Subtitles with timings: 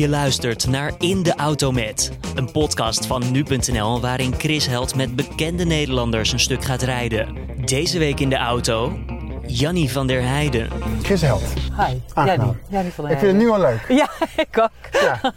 [0.00, 5.16] Je luistert naar In de Auto Met, een podcast van nu.nl waarin Chris Held met
[5.16, 7.36] bekende Nederlanders een stuk gaat rijden.
[7.64, 8.98] Deze week in de auto,
[9.46, 10.68] Jannie van der Heijden.
[11.02, 11.42] Chris Held.
[11.76, 11.96] Hi.
[12.14, 12.52] Jannie.
[12.68, 13.80] Jannie van der Ik vind het nu al leuk.
[13.86, 13.96] Heijden.
[14.26, 15.02] Ja, ik ook.
[15.02, 15.32] Ja.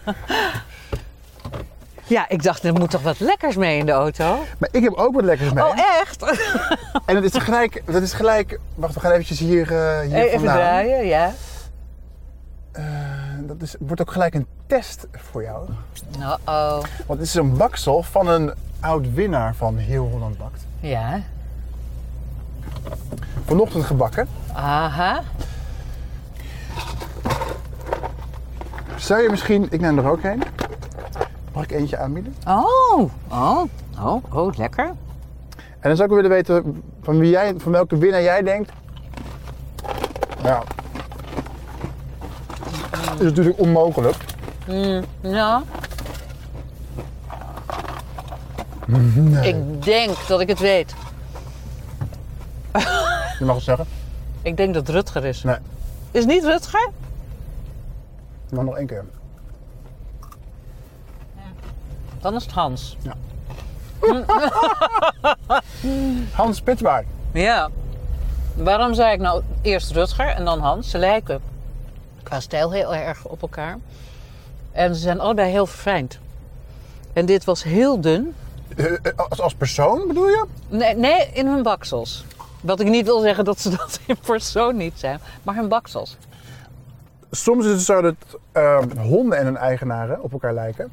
[2.06, 4.46] Ja, ik dacht, er moet toch wat lekkers mee in de auto?
[4.58, 5.64] Maar ik heb ook wat lekkers mee.
[5.64, 6.22] Oh, echt?
[7.06, 8.60] En dat is gelijk, dat is gelijk.
[8.76, 10.56] Wacht, we gaan eventjes hier, eh hier Even vandaan.
[10.56, 11.34] draaien, ja.
[13.54, 15.68] Dat is, wordt ook gelijk een test voor jou.
[16.20, 16.84] Nou, oh.
[17.08, 20.66] Want het is een baksel van een oud winnaar van Heel Holland Bakt.
[20.80, 21.20] Ja.
[23.46, 24.28] Vanochtend gebakken.
[24.54, 25.22] Aha.
[28.96, 30.44] Zou je misschien, ik neem er ook een.
[31.54, 32.36] Mag ik eentje aanbieden?
[32.48, 33.64] Oh, oh,
[34.00, 34.86] oh, oh, lekker.
[35.80, 38.72] En dan zou ik willen weten van, wie jij, van welke winnaar jij denkt.
[40.44, 40.64] Ja.
[43.24, 44.16] Is natuurlijk onmogelijk.
[45.22, 45.64] Nou.
[49.42, 50.94] Ik denk dat ik het weet.
[53.40, 53.86] Je mag het zeggen.
[54.42, 55.44] Ik denk dat Rutger is.
[55.44, 55.56] Nee,
[56.12, 56.90] Is het niet Rutger?
[58.50, 59.06] mag nog één keer.
[62.20, 62.98] Dan is het Hans.
[66.32, 67.06] Hans Spitsbaard.
[67.32, 67.70] Ja.
[68.56, 70.90] Waarom zei ik nou eerst Rutger en dan Hans?
[70.90, 71.42] Ze lijken
[72.24, 73.78] qua stijl heel erg op elkaar.
[74.72, 76.20] En ze zijn allebei heel verfijnd.
[77.14, 78.34] En dit was heel dun.
[78.76, 79.00] Eh, eh,
[79.30, 80.46] Als, als persoon bedoel je?
[80.68, 82.26] Nee, nee, in hun baksels.
[82.62, 86.18] Wat ik niet wil zeggen dat ze dat in persoon niet zijn, maar hun baksels.
[87.32, 88.16] Soms is het zo dat
[88.52, 90.92] eh, honden en hun eigenaren op elkaar lijken.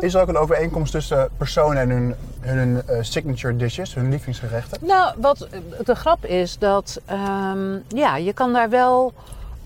[0.00, 4.78] Is er ook een overeenkomst tussen personen en hun, hun eh, signature dishes, hun lievelingsgerechten?
[4.86, 5.48] Nou, wat
[5.84, 9.12] de grap is dat ehm, ja, je kan daar wel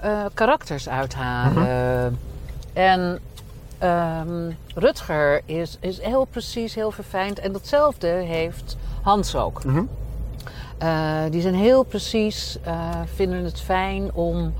[0.04, 2.18] eh, karakters uithalen.
[2.72, 3.18] En
[3.78, 7.38] ehm, Rutger is, is heel precies, heel verfijnd.
[7.38, 9.64] En datzelfde heeft Hans ook.
[9.64, 9.82] Mhm.
[10.78, 14.54] Eh, die zijn heel precies, eh, vinden het fijn om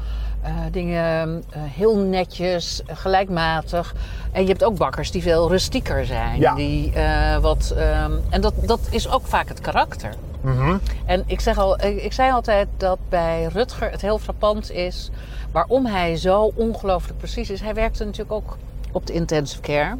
[0.71, 3.95] dingen heel netjes, gelijkmatig.
[4.33, 6.41] En je hebt ook bakkers die veel rustieker zijn.
[6.41, 6.55] Ja.
[6.55, 6.93] Die,
[7.41, 10.15] wat, ehm, en dat, dat is ook vaak het karakter.
[10.45, 10.77] Mhm.
[11.05, 15.11] En ik, zeg al, ik, zei altijd dat bij Rutger het heel frappant is
[15.53, 17.61] waarom hij zo ongelooflijk precies is.
[17.61, 18.57] Hij werkte natuurlijk ook
[18.93, 19.97] op de intensive care.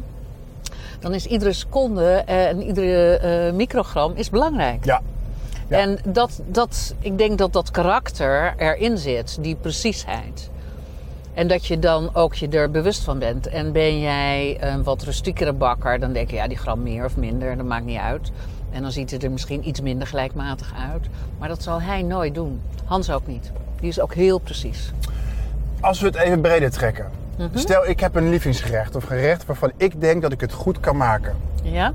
[0.99, 4.85] Dan is iedere seconde eh, en iedere eh, microgram is belangrijk.
[4.85, 5.01] Ja.
[5.67, 5.79] Ja.
[5.79, 10.49] En dat, dat, ik denk dat dat karakter erin zit, die preciesheid.
[11.33, 13.47] En dat je dan ook je er bewust van bent.
[13.47, 17.17] En ben jij een wat rustiekere bakker, dan denk je, ja, die gram meer of
[17.17, 18.31] minder, dat maakt niet uit.
[18.75, 21.07] En dan ziet het er misschien iets minder gelijkmatig uit.
[21.39, 22.61] Maar dat zal hij nooit doen.
[22.85, 23.51] Hans ook niet.
[23.79, 24.93] Die is ook heel precies.
[25.79, 27.09] Als we het even breder trekken.
[27.37, 27.57] Mhm.
[27.57, 30.97] Stel, ik heb een lievelingsgerecht of gerecht waarvan ik denk dat ik het goed kan
[30.97, 31.35] maken.
[31.63, 31.93] Ja?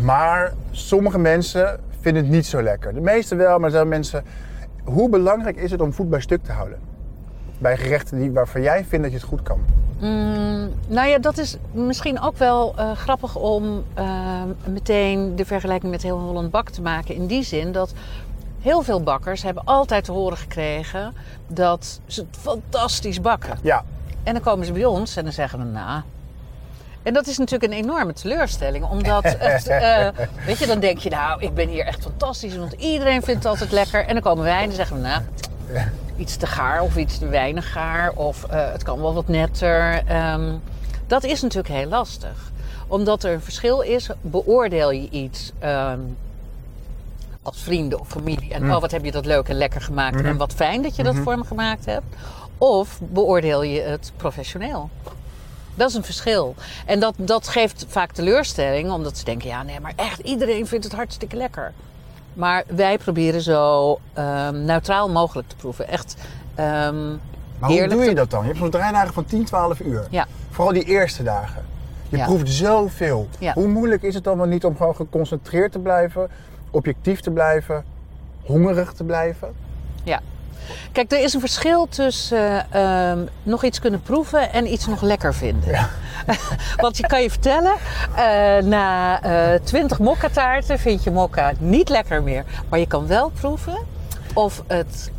[0.00, 2.94] Maar sommige mensen vinden het niet zo lekker.
[2.94, 4.24] De meeste wel, maar er zijn mensen...
[4.84, 6.78] Hoe belangrijk is het om voet bij stuk te houden?
[7.58, 9.64] Bij gerechten die, waarvan jij vindt dat je het goed kan.
[10.04, 15.92] Mm, nou ja, dat is misschien ook wel eh, grappig om eh, meteen de vergelijking
[15.92, 17.14] met heel Holland Bak te maken.
[17.14, 17.92] In die zin dat
[18.60, 21.14] heel veel bakkers hebben altijd te horen gekregen
[21.46, 23.58] dat ze het fantastisch bakken.
[23.62, 23.84] Ja,
[24.22, 26.02] En dan komen ze bij ons en dan zeggen we, nou...
[27.02, 30.08] En dat is natuurlijk een enorme teleurstelling, omdat het, eh,
[30.46, 33.52] weet je, dan denk je, nou, ik ben hier echt fantastisch, want iedereen vindt het
[33.52, 34.06] altijd lekker.
[34.06, 35.22] En dan komen wij en dan zeggen we, nou,
[36.16, 40.02] iets te gaar of iets te weinig gaar, of eh, het kan wel wat netter.
[40.06, 40.52] Ehm,
[41.06, 42.52] dat is natuurlijk heel lastig,
[42.86, 44.08] omdat er een verschil is.
[44.20, 46.00] Beoordeel je iets ehm,
[47.42, 50.36] als vrienden of familie en oh, wat heb je dat leuk en lekker gemaakt en
[50.36, 52.16] wat fijn dat je dat voor me gemaakt hebt,
[52.58, 54.90] of beoordeel je het professioneel.
[55.74, 56.54] Dat is een verschil.
[56.86, 60.84] En dat, dat geeft vaak teleurstelling, omdat ze denken: ja, nee, maar echt iedereen vindt
[60.84, 61.72] het hartstikke lekker.
[62.34, 65.88] Maar wij proberen zo ehm, neutraal mogelijk te proeven.
[65.88, 66.16] Echt
[66.54, 67.08] ehm,
[67.58, 68.40] maar hoe doe je te- dat dan?
[68.40, 70.06] Je hebt zo'n draaidagen van 10, 12 uur.
[70.10, 70.26] Ja.
[70.50, 71.62] Vooral die eerste dagen.
[72.08, 72.24] Je Ja.
[72.24, 73.28] proeft zoveel.
[73.38, 73.52] Ja.
[73.52, 76.28] Hoe moeilijk is het dan wel niet om gewoon geconcentreerd te blijven,
[76.70, 77.84] objectief te blijven,
[78.42, 79.48] hongerig te blijven?
[80.02, 80.20] Ja.
[80.92, 85.02] Kijk, er is een verschil tussen eh, ehm, nog iets kunnen proeven en iets nog
[85.02, 85.88] lekker vinden.
[86.76, 87.74] Want je kan je vertellen,
[88.16, 92.44] eh, na eh 20 mokkataarten vind je mokka niet lekker meer.
[92.68, 93.78] Maar je kan wel proeven
[94.34, 95.10] of het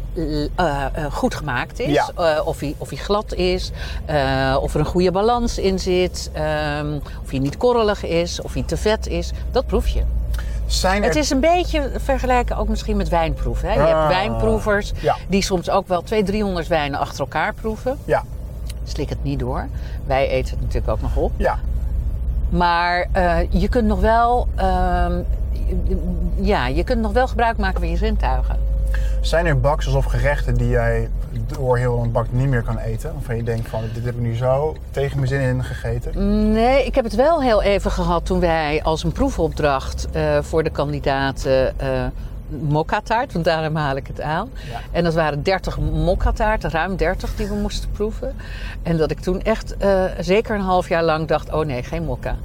[1.11, 2.39] goed gemaakt is, Ja.
[2.43, 3.71] of, hij, of hij glad is,
[4.61, 8.63] of er een goede balans in zit, ehm, of hij niet korrelig is, of hij
[8.63, 9.31] te vet is.
[9.51, 10.03] Dat proef je.
[10.65, 11.07] Zijn er...
[11.07, 13.67] Het is een beetje vergelijken ook misschien met wijnproeven.
[13.69, 13.73] Hè?
[13.73, 15.15] Je Ah, hebt wijnproevers ja.
[15.27, 17.97] die soms ook wel 200, 300 wijnen achter elkaar proeven.
[18.05, 18.23] Ja,
[18.83, 19.67] Slik het niet door.
[20.05, 21.31] Wij eten het natuurlijk ook nog op.
[21.37, 21.59] Ja.
[22.49, 24.47] Maar eh, je kunt nog wel...
[24.55, 25.19] ehm,
[26.35, 28.59] ja, je kunt nog wel gebruik maken van je zintuigen.
[29.21, 31.09] Zijn er baksels of gerechten die jij
[31.47, 33.13] door heel lang bak niet meer kan eten?
[33.13, 36.51] Waarvan je denkt van, dit heb ik nu zo tegen mijn zin in gegeten.
[36.51, 40.63] Nee, ik heb het wel heel even gehad toen wij als een proefopdracht eh, voor
[40.63, 42.05] de kandidaten eh
[42.49, 44.49] mokka-taart, want daarom haal ik het aan.
[44.71, 44.79] Ja.
[44.91, 48.35] En dat waren 30 mokka-taarten, ruim 30 die we moesten proeven.
[48.83, 52.03] En dat ik toen echt eh, zeker een half jaar lang dacht: oh nee, geen
[52.03, 52.35] mokka.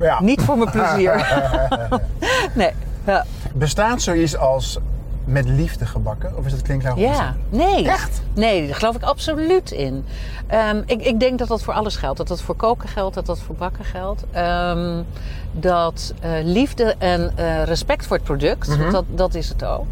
[0.00, 1.26] Ja, Niet voor mijn plezier.
[2.54, 2.70] nee.
[3.06, 3.24] Ja.
[3.54, 4.78] bestaat zoiets als
[5.26, 6.36] met liefde gebakken?
[6.36, 6.96] Of is dat klinkklauw?
[6.96, 7.88] ja, nee.
[7.88, 8.22] Echt?
[8.34, 10.04] Nee, daar geloof ik absoluut in.
[10.46, 12.18] Ehm, ik, ik denk dat dat voor alles geldt.
[12.18, 14.24] Dat dat voor koken geldt, dat dat voor bakken geldt.
[14.30, 15.02] Ehm,
[15.52, 18.78] dat eh, liefde en eh, respect voor het product, Mhm.
[18.78, 19.86] want dat, dat is het ook.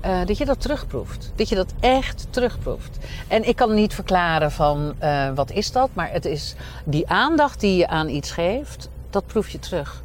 [0.00, 1.32] eh, dat je dat terugproeft.
[1.34, 2.98] Dat je dat echt terugproeft.
[3.28, 4.94] En ik kan niet verklaren van
[5.34, 9.48] wat is dat, maar het is die aandacht die je aan iets geeft, dat proef
[9.48, 10.02] je terug.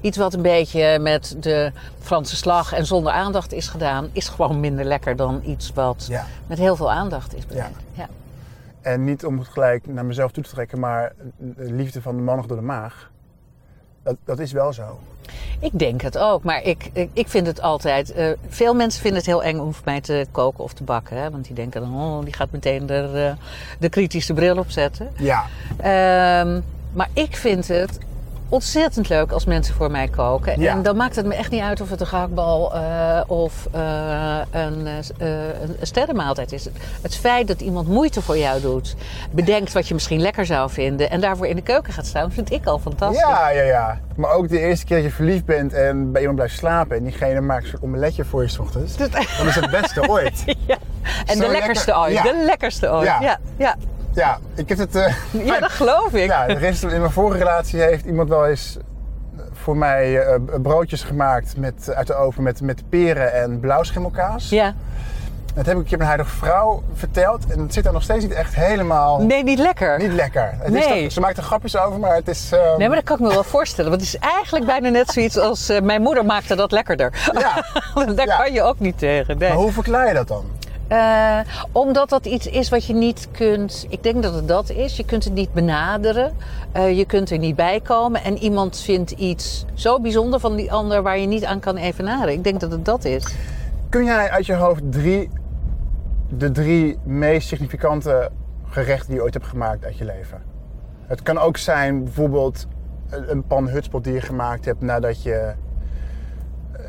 [0.00, 4.60] Iets wat een beetje met de Franse slag en zonder aandacht is gedaan, is gewoon
[4.60, 6.26] minder lekker dan iets wat Ja.
[6.46, 7.74] met heel veel aandacht is bereid.
[7.92, 8.08] Ja.
[8.80, 12.22] En niet om het gelijk naar mezelf toe te trekken, maar de liefde van de
[12.22, 13.10] man nog door de maag.
[14.02, 14.98] Dat, dat is wel zo.
[15.60, 18.10] Ik denk het ook, maar ik, ik, ik vind het altijd.
[18.12, 21.16] eh, veel mensen vinden het heel eng om voor mij te koken of te bakken.
[21.16, 21.30] Hè?
[21.30, 23.44] Want die denken dan, oh, die gaat meteen de, eh,
[23.78, 25.08] de kritische bril opzetten.
[25.16, 25.44] Ja,
[25.76, 26.60] Ehm,
[26.92, 27.98] maar ik vind het
[28.48, 30.60] ontzettend leuk als mensen voor mij koken.
[30.60, 30.70] Ja.
[30.72, 34.38] En dan maakt het me echt niet uit of het een gehaktbal eh, of eh,
[34.50, 35.26] een, eh,
[35.62, 36.68] een sterrenmaaltijd is.
[37.02, 38.94] Het feit dat iemand moeite voor jou doet,
[39.30, 42.50] bedenkt wat je misschien lekker zou vinden en daarvoor in de keuken gaat staan, vind
[42.52, 43.20] ik al fantastisch.
[43.20, 43.98] ja, ja, ja.
[44.16, 47.02] Maar ook de eerste keer dat je verliefd bent en bij iemand blijft slapen en
[47.02, 48.96] diegene maakt een omeletje voor je 's ochtends.
[48.96, 50.42] Dat- Dan is het het beste ooit.
[50.66, 50.76] Ja.
[51.26, 51.96] En Zo de lekkerste lekker.
[52.04, 52.12] ooit.
[52.12, 52.22] Ja.
[52.22, 53.06] De lekkerste ooit.
[53.06, 53.38] Ja.
[53.56, 53.76] Ja.
[54.18, 54.96] Ja, ik heb het.
[54.96, 55.14] eh,
[55.46, 56.26] Ja, dat geloof ik.
[56.26, 58.76] Ja, er is, in mijn vorige relatie heeft iemand wel eens
[59.52, 64.48] voor mij eh, broodjes gemaakt met, uit de oven met, met peren en blauwschimmelkaas.
[64.48, 64.74] Ja.
[65.54, 68.24] Dat heb ik een keer mijn huidige vrouw verteld en het zit daar nog steeds
[68.24, 69.98] niet echt helemaal Nee, niet lekker.
[69.98, 70.54] niet lekker.
[70.58, 71.02] Het is Nee.
[71.02, 72.52] toch- ze maakt er grapjes over, maar het is...
[72.52, 73.90] eh, Nee, maar dat kan ik me wel voorstellen.
[73.90, 77.30] Want het is eigenlijk bijna net zoiets als eh, mijn moeder maakte dat lekkerder.
[77.32, 77.64] Ja,
[78.14, 78.36] Daar Ja.
[78.36, 79.38] kan je ook niet tegen.
[79.38, 79.48] Nee.
[79.48, 80.44] maar hoe verklaar je dat dan?
[80.88, 81.38] Eh,
[81.72, 83.86] omdat dat iets is wat je niet kunt.
[83.88, 84.96] Ik denk dat het dat is.
[84.96, 86.32] Je kunt het niet benaderen.
[86.72, 88.24] Eh, je kunt er niet bij komen.
[88.24, 92.32] En iemand vindt iets zo bijzonder van die ander waar je niet aan kan evenaren.
[92.32, 93.34] Ik denk dat het dat is.
[93.88, 95.30] Kun jij uit je hoofd drie,
[96.28, 98.30] de drie meest significante
[98.68, 100.42] gerechten die je ooit hebt gemaakt uit je leven?
[101.06, 102.66] Het kan ook zijn bijvoorbeeld
[103.10, 105.52] een pan hutspot die je gemaakt hebt nadat je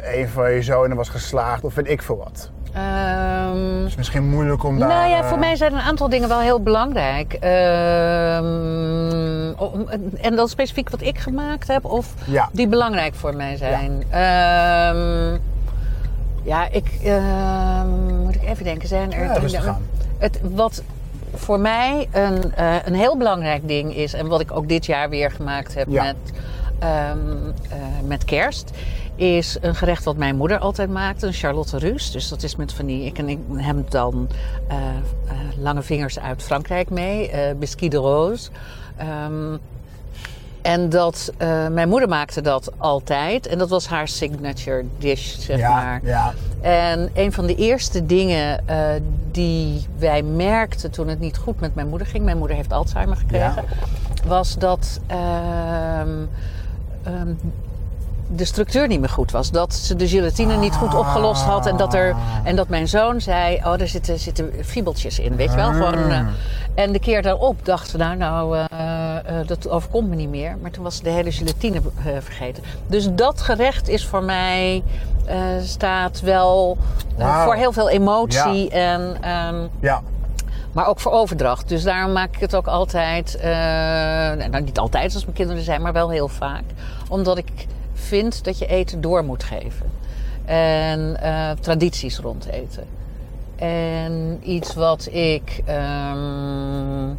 [0.03, 2.51] een van je zonen was geslaagd of weet ik veel wat.
[2.71, 4.87] Het is misschien moeilijk om daar...
[4.89, 7.33] Nou ja, eh, voor mij zijn een aantal dingen wel heel belangrijk.
[7.33, 7.45] Ehm,
[10.21, 12.49] en dan specifiek wat ik gemaakt heb of Ja.
[12.51, 14.03] die belangrijk voor mij zijn.
[14.09, 15.37] Ehm,
[16.43, 16.91] ja, ik
[18.25, 18.87] moet ik even denken.
[18.87, 19.81] Zijn er Ja, aan.
[20.17, 20.83] Het, wat
[21.33, 25.09] voor mij een, eh, een heel belangrijk ding is en wat ik ook dit jaar
[25.09, 26.03] weer gemaakt heb Ja.
[26.03, 26.15] met,
[26.79, 26.89] eh,
[28.07, 28.71] met kerst.
[29.19, 32.11] Is een gerecht wat mijn moeder altijd maakte, een Charlotte Russe.
[32.11, 33.05] Dus dat is met van die.
[33.05, 34.29] Ik en ik heb dan
[34.67, 38.49] eh, eh, lange vingers uit Frankrijk mee, eh biscuit de rose.
[38.97, 39.57] Ehm,
[40.61, 41.33] en dat,
[41.71, 43.47] mijn moeder maakte dat altijd.
[43.47, 45.99] En dat was haar signature dish, zeg ja, maar.
[46.03, 48.63] Ja, En een van de eerste dingen
[49.31, 53.15] die wij merkten toen het niet goed met mijn moeder ging, mijn moeder heeft Alzheimer
[53.17, 53.63] gekregen,
[54.25, 56.25] was dat ehm,
[57.03, 57.33] ehm,
[58.31, 59.51] de structuur niet meer goed was.
[59.51, 63.21] Dat ze de gelatine niet goed opgelost had en dat, er, en dat mijn zoon
[63.21, 65.71] zei: Oh, er zitten, zitten fiebeltjes in, weet je wel?
[65.71, 66.19] Gewoon, eh,
[66.73, 70.57] en de keer daarop dachten we: Nou, nou eh, eh, dat overkomt me niet meer.
[70.61, 71.81] Maar toen was ze de hele gelatine
[72.19, 72.63] vergeten.
[72.87, 74.83] Dus dat gerecht is voor mij.
[75.63, 76.77] staat wel
[77.17, 80.01] voor heel veel emotie en ehm, ja.
[80.71, 81.69] maar ook voor overdracht.
[81.69, 83.39] Dus daarom maak ik het ook altijd.
[84.51, 86.63] nou, niet altijd als mijn kinderen er zijn, maar wel heel vaak.
[87.07, 87.67] Omdat ik
[87.99, 89.85] vind dat je eten door moet geven.
[90.45, 92.83] En eh, tradities rond eten.
[93.55, 97.09] En iets wat ik ehm,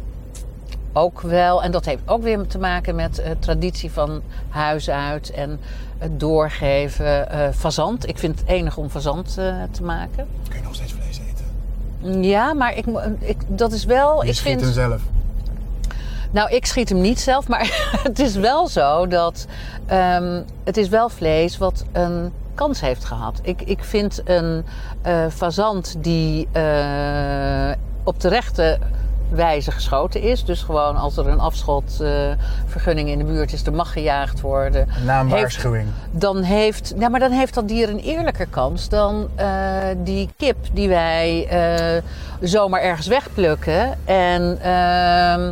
[0.93, 5.31] ook wel, en dat heeft ook weer te maken met eh, traditie van huis uit
[5.31, 5.59] en
[5.97, 7.29] het doorgeven.
[7.29, 8.07] eh fazant.
[8.07, 9.33] Ik vind het enig om fazant
[9.71, 10.27] te maken.
[10.49, 12.21] Kun je nog steeds vlees eten?
[12.23, 12.85] Ja, maar ik,
[13.19, 14.23] ik, dat is wel.
[14.23, 15.01] Je ik vind, hem zelf.
[16.31, 19.45] Nou, ik schiet hem niet zelf, maar het is wel zo dat
[19.85, 23.39] ehm, het is wel vlees wat een kans heeft gehad.
[23.41, 24.65] Ik, ik vind een
[25.01, 27.71] eh fazant die eh,
[28.03, 28.79] op de rechte
[29.31, 30.43] wijze geschoten is.
[30.45, 34.87] Dus gewoon als er een afschotvergunning in de buurt is, er mag gejaagd worden.
[34.97, 35.87] Een naamwaarschuwing.
[36.11, 39.47] Dan heeft, nou, maar dan heeft dat dier een eerlijker kans dan eh,
[39.97, 42.03] die kip die wij eh,
[42.39, 43.97] zomaar ergens wegplukken.
[44.05, 45.51] En ehm,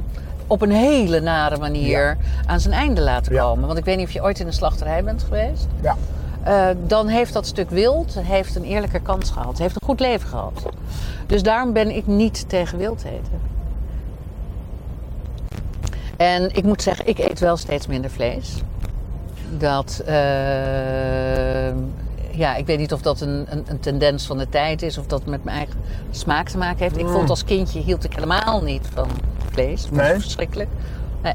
[0.49, 3.41] op een hele nare manier aan zijn einde laten Ja.
[3.41, 3.65] komen.
[3.67, 5.67] Want ik weet niet of je ooit in een slachterij bent geweest.
[5.81, 5.95] Ja.
[6.43, 9.57] Eh, dan heeft dat stuk wild heeft een eerlijke kans gehad.
[9.57, 10.63] Heeft een goed leven gehad.
[11.27, 13.41] Dus daarom ben ik niet tegen wild eten.
[16.17, 18.55] En ik moet zeggen, ik eet wel steeds minder vlees.
[19.57, 20.15] Dat, eh,
[22.31, 25.05] ja, ik weet niet of dat een, een, een tendens van de tijd is of
[25.05, 25.75] dat met mijn eigen
[26.11, 26.97] smaak te maken heeft.
[26.97, 27.11] Ik Mm.
[27.11, 29.07] vond als kindje hield ik helemaal niet van
[29.63, 29.89] vlees.
[29.91, 30.19] Nee?
[30.19, 30.69] verschrikkelijk.
[31.23, 31.33] Nee.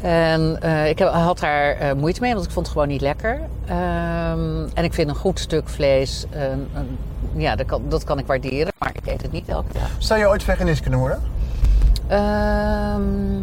[0.00, 3.00] En eh, ik heb, had daar eh, moeite mee, want ik vond het gewoon niet
[3.00, 3.40] lekker.
[3.66, 6.98] Ehm, en ik vind een goed stuk vlees, eh, een-
[7.36, 9.90] ja, dat kan, dat kan ik waarderen, maar ik eet het niet elke dag.
[9.98, 11.20] Zou je ooit veganist kunnen worden?
[12.06, 13.36] Ehm,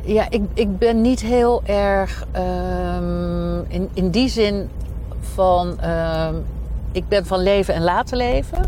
[0.00, 4.68] ja, ik, ik ben niet heel erg ehm, in, in die zin
[5.20, 5.78] van.
[6.92, 8.58] ik ben van leven en laten leven.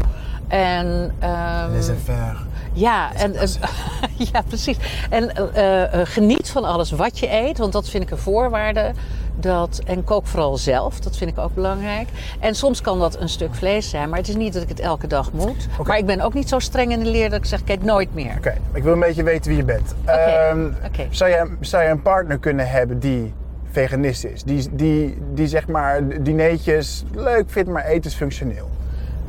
[0.48, 2.36] En, ehm, Laissez-faire.
[2.72, 3.34] Ja, en,
[4.32, 4.76] ja, precies.
[5.10, 8.92] En eh, eh, geniet van alles wat je eet, want dat vind ik een voorwaarde.
[9.36, 12.08] Dat, en kook vooral zelf, dat vind ik ook belangrijk.
[12.38, 14.80] En soms kan dat een stuk vlees zijn, maar het is niet dat ik het
[14.80, 15.66] elke dag moet.
[15.86, 17.84] Maar ik ben ook niet zo streng in de leer dat ik zeg, ik eet
[17.84, 18.34] nooit meer.
[18.36, 19.94] Oké, ik wil een beetje weten wie je bent.
[20.04, 21.06] Ehm, oké.
[21.10, 23.32] zou, je, zou je een partner kunnen hebben die
[23.70, 24.42] veganist is?
[24.42, 28.68] Die, die, die zeg maar dineetjes leuk vindt, maar eten is functioneel.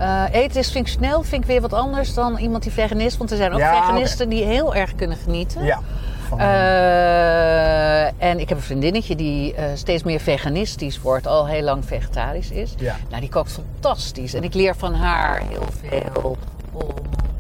[0.02, 3.18] Eh, eten is functioneel, vind ik weer wat anders dan iemand die vegan is.
[3.18, 5.64] Want er zijn ook Ja, veganisten die heel erg kunnen genieten.
[5.64, 5.80] Ja.
[6.28, 11.62] Van, Eh, en ik heb een vriendinnetje die eh, steeds meer veganistisch wordt, al heel
[11.64, 12.74] lang vegetarisch is.
[12.78, 12.96] Ja.
[13.10, 14.34] Nou, die kookt fantastisch.
[14.34, 16.38] En ik leer van haar heel veel
[16.72, 16.88] om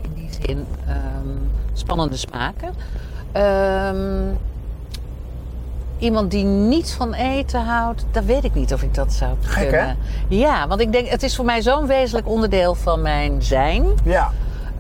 [0.01, 0.97] in die zin ehm,
[1.73, 2.73] spannende smaken.
[3.31, 4.27] Ehm,
[6.01, 9.70] iemand die niet van eten houdt, dat weet ik niet of ik dat zou Gek,
[9.70, 9.88] kunnen.
[9.88, 9.96] hè?
[10.27, 13.86] Ja, want ik denk, het is voor mij zo'n wezenlijk onderdeel van mijn zijn.
[14.03, 14.31] ja.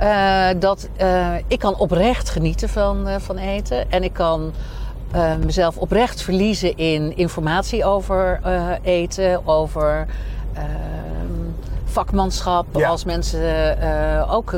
[0.01, 3.91] Eh, dat eh, ik kan oprecht genieten van, eh, van eten.
[3.91, 4.53] En ik kan
[5.45, 8.39] mezelf oprecht verliezen in informatie over
[8.83, 10.07] eten, over
[10.53, 10.65] ehm,
[11.85, 12.65] vakmanschap.
[12.75, 12.87] Ja.
[12.87, 13.77] Als mensen
[14.29, 14.51] ook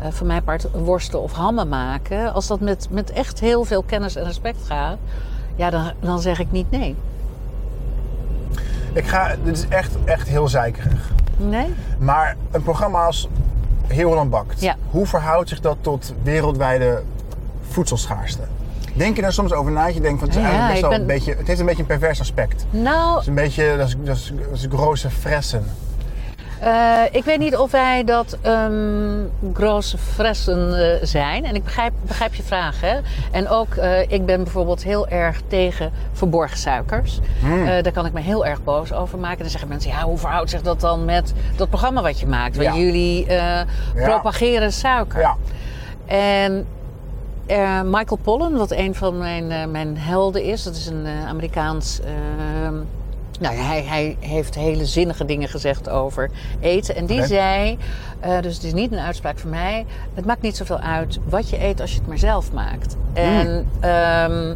[0.00, 2.32] eh, van mijn part worsten of hammen maken.
[2.32, 4.96] Als dat met, met echt heel veel kennis en respect gaat,
[5.56, 6.96] ja, dan, dan zeg ik niet nee.
[8.92, 11.10] Ik ga, dit is echt, echt heel zeikerig.
[11.36, 11.74] Nee?
[11.98, 13.28] Maar een programma als
[13.86, 14.76] Heel Holland Bakt, Ja.
[14.90, 17.02] hoe verhoudt zich dat tot wereldwijde
[17.68, 18.40] voedselschaarste?
[18.94, 19.86] Denk je daar soms over na?
[19.86, 21.66] Je denkt van het, is Ja, eigenlijk best wel ben- een beetje, het heeft een
[21.66, 22.66] beetje een pervers aspect.
[22.70, 25.64] Het Nou, is een beetje, dat is, dat is, dat is grote fressen.
[26.60, 29.24] Eh, ik weet niet of wij dat ehm
[29.54, 31.44] grosse fressen eh, zijn.
[31.44, 32.80] En ik begrijp, begrijp je vraag.
[32.80, 32.98] Hè?
[33.30, 37.18] En ook, eh, ik ben bijvoorbeeld heel erg tegen verborgen suikers.
[37.44, 39.38] Eh, daar kan ik me heel erg boos over maken.
[39.38, 42.56] Dan zeggen mensen, ja, hoe verhoudt zich dat dan met dat programma wat je maakt?
[42.56, 42.74] Waar Ja.
[42.76, 43.26] jullie
[43.94, 45.20] propageren suiker.
[45.20, 45.36] Ja.
[46.06, 46.66] En
[47.90, 52.00] Michael Pollan, wat een van mijn, mijn helden is, dat is een Amerikaans.
[53.38, 56.30] Nou ja, hij, hij heeft hele zinnige dingen gezegd over
[56.60, 56.96] eten.
[56.96, 57.78] En die zei,
[58.20, 61.50] eh, dus het is niet een uitspraak van mij, het maakt niet zoveel uit wat
[61.50, 62.96] je eet als je het maar zelf maakt.
[63.12, 64.54] En ehm,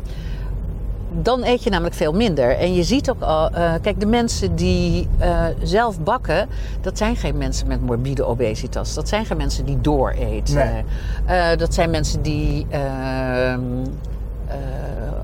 [1.21, 2.57] dan eet je namelijk veel minder.
[2.57, 6.49] En je ziet ook al, eh, kijk, de mensen die eh, zelf bakken,
[6.81, 8.95] dat zijn geen mensen met morbide obesitas.
[8.95, 10.85] Dat zijn geen mensen die dooreten.
[11.27, 11.57] Nee.
[11.57, 13.59] Dat zijn mensen die ehm, eh,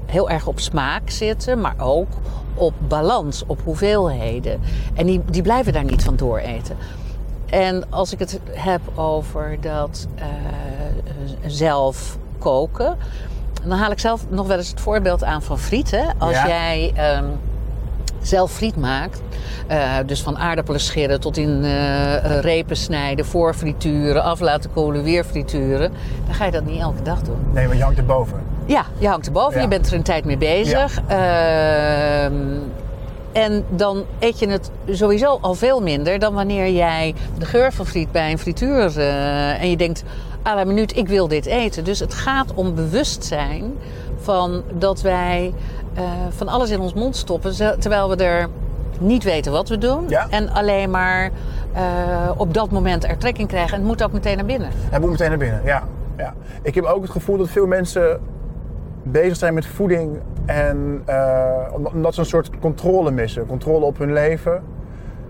[0.06, 2.08] heel erg op smaak zitten, maar ook
[2.54, 4.60] op balans, op hoeveelheden.
[4.94, 6.76] En die, die blijven daar niet van dooreten.
[7.46, 10.24] En als ik het heb over dat eh,
[11.46, 12.96] zelf koken,
[13.62, 16.14] dan haal ik zelf nog wel eens het voorbeeld aan van frieten.
[16.18, 16.46] Als Ja.
[16.46, 17.24] jij ehm,
[18.20, 19.20] zelf friet maakt,
[19.66, 24.72] eh, dus van aardappelen scheren tot in eh, eh, repen snijden, voor frituren, af laten
[24.72, 25.92] koelen, weer frituren,
[26.26, 27.38] dan ga je dat niet elke dag doen.
[27.52, 28.40] Nee, want je hangt erboven.
[28.66, 29.62] Ja, je hangt erboven, Ja.
[29.62, 31.00] je bent er een tijd mee bezig.
[31.06, 32.32] Ehm,
[33.32, 37.86] en dan eet je het sowieso al veel minder dan wanneer jij de geur van
[37.86, 38.98] friet bij een frituur
[39.58, 40.04] en je denkt,
[40.46, 41.84] à la minuut, ik wil dit eten.
[41.84, 43.72] Dus het gaat om bewustzijn
[44.20, 45.52] van dat wij
[45.94, 48.48] eh, van alles in ons mond stoppen, terwijl we er
[49.00, 50.26] niet weten wat we doen Ja.
[50.30, 51.30] en alleen maar
[51.72, 51.82] eh,
[52.36, 53.72] op dat moment er trek in krijgen.
[53.72, 54.68] En het moet ook meteen naar binnen.
[54.90, 55.82] Hij moet meteen naar binnen, ja.
[56.16, 56.34] ja.
[56.62, 58.20] Ik heb ook het gevoel dat veel mensen
[59.02, 61.02] bezig zijn met voeding en
[61.72, 63.46] omdat- omdat ze een soort controle missen.
[63.46, 64.62] Controle op hun leven.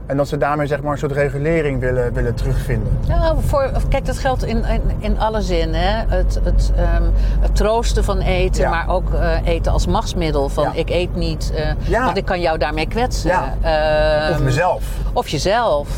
[0.09, 2.99] En dat ze daarmee zeg maar een soort regulering willen, willen terugvinden.
[3.09, 5.75] Ja, voor, kijk, dat geldt in, in, in alle zin.
[5.75, 6.05] Hè?
[6.17, 7.03] Het, het, ehm,
[7.41, 8.71] het troosten van eten, Ja.
[8.71, 10.49] maar ook eh, eten als machtsmiddel.
[10.49, 10.73] Van Ja.
[10.75, 12.05] ik eet niet, eh, Ja.
[12.05, 13.31] want ik kan jou daarmee kwetsen.
[13.63, 14.85] Ehm, Of mezelf.
[15.13, 15.89] Of jezelf.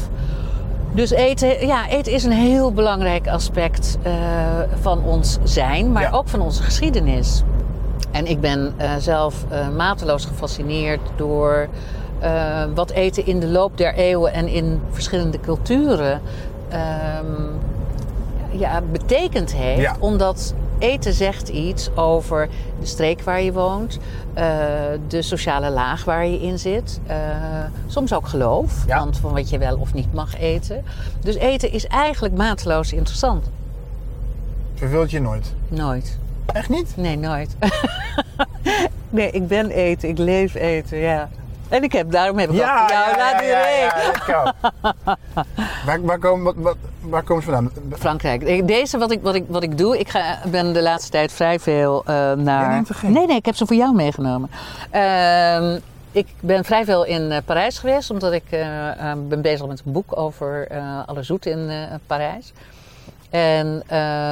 [0.93, 4.13] Dus eten, ja, eten is een heel belangrijk aspect eh,
[4.81, 7.43] van ons zijn, maar ook van onze geschiedenis.
[8.11, 9.35] En ik ben zelf
[9.77, 11.69] mateloos gefascineerd door
[12.21, 16.21] eh, wat eten in de loop der eeuwen en in verschillende culturen
[16.69, 17.43] ehm,
[18.51, 19.81] ja, betekend heeft.
[19.81, 19.97] Ja.
[19.99, 22.49] Omdat eten zegt iets over
[22.81, 23.99] de streek waar je woont,
[24.35, 24.45] eh,
[25.09, 27.01] de sociale laag waar je in zit.
[27.07, 27.17] eh,
[27.87, 28.99] soms ook geloof, Ja.
[28.99, 30.85] want van wat je wel of niet mag eten.
[31.21, 33.51] Dus eten is eigenlijk mateloos interessant.
[34.75, 35.55] Verveelt je nooit.
[35.69, 36.19] Nooit.
[36.47, 36.93] Echt niet?
[36.97, 37.57] Nee, nooit.
[39.11, 41.29] nee, ik ben eten, ik leef eten, ja.
[41.71, 44.53] En ik heb, daarom heb ik ook voor jou laten ja, ja, go.
[45.87, 47.73] waar, waar, komen, wat, waar komen ze vandaan?
[47.99, 48.67] Frankrijk.
[48.67, 51.61] Deze, wat ik, wat ik, wat ik doe, ik ga, ben de laatste tijd vrij
[51.61, 52.83] veel eh, naar...
[53.03, 54.51] Nee, nee, ik heb ze voor jou meegenomen.
[54.91, 55.79] Ehm,
[56.13, 59.93] ik ben vrij veel in eh, Parijs geweest, omdat ik eh, ben bezig met een
[59.93, 60.69] boek over
[61.07, 61.71] alle zoet in
[62.07, 62.53] Parijs.
[63.31, 63.83] En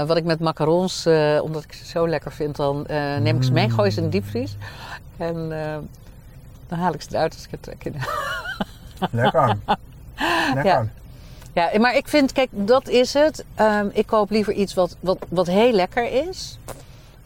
[0.06, 1.06] wat ik met macarons,
[1.42, 2.86] omdat ik ze zo lekker vind, dan
[3.22, 4.56] neem ik ze mee, gooi ze in de diepvries.
[5.16, 5.52] En
[6.68, 7.94] dan haal ik ze eruit als ik het trek in.
[9.10, 9.56] Lekker.
[10.54, 10.64] Lekker.
[10.64, 10.86] Ja.
[11.52, 13.44] Ja, maar ik vind, kijk, dat is het.
[13.54, 16.58] Ehm, ik koop liever iets wat, wat, wat heel lekker is.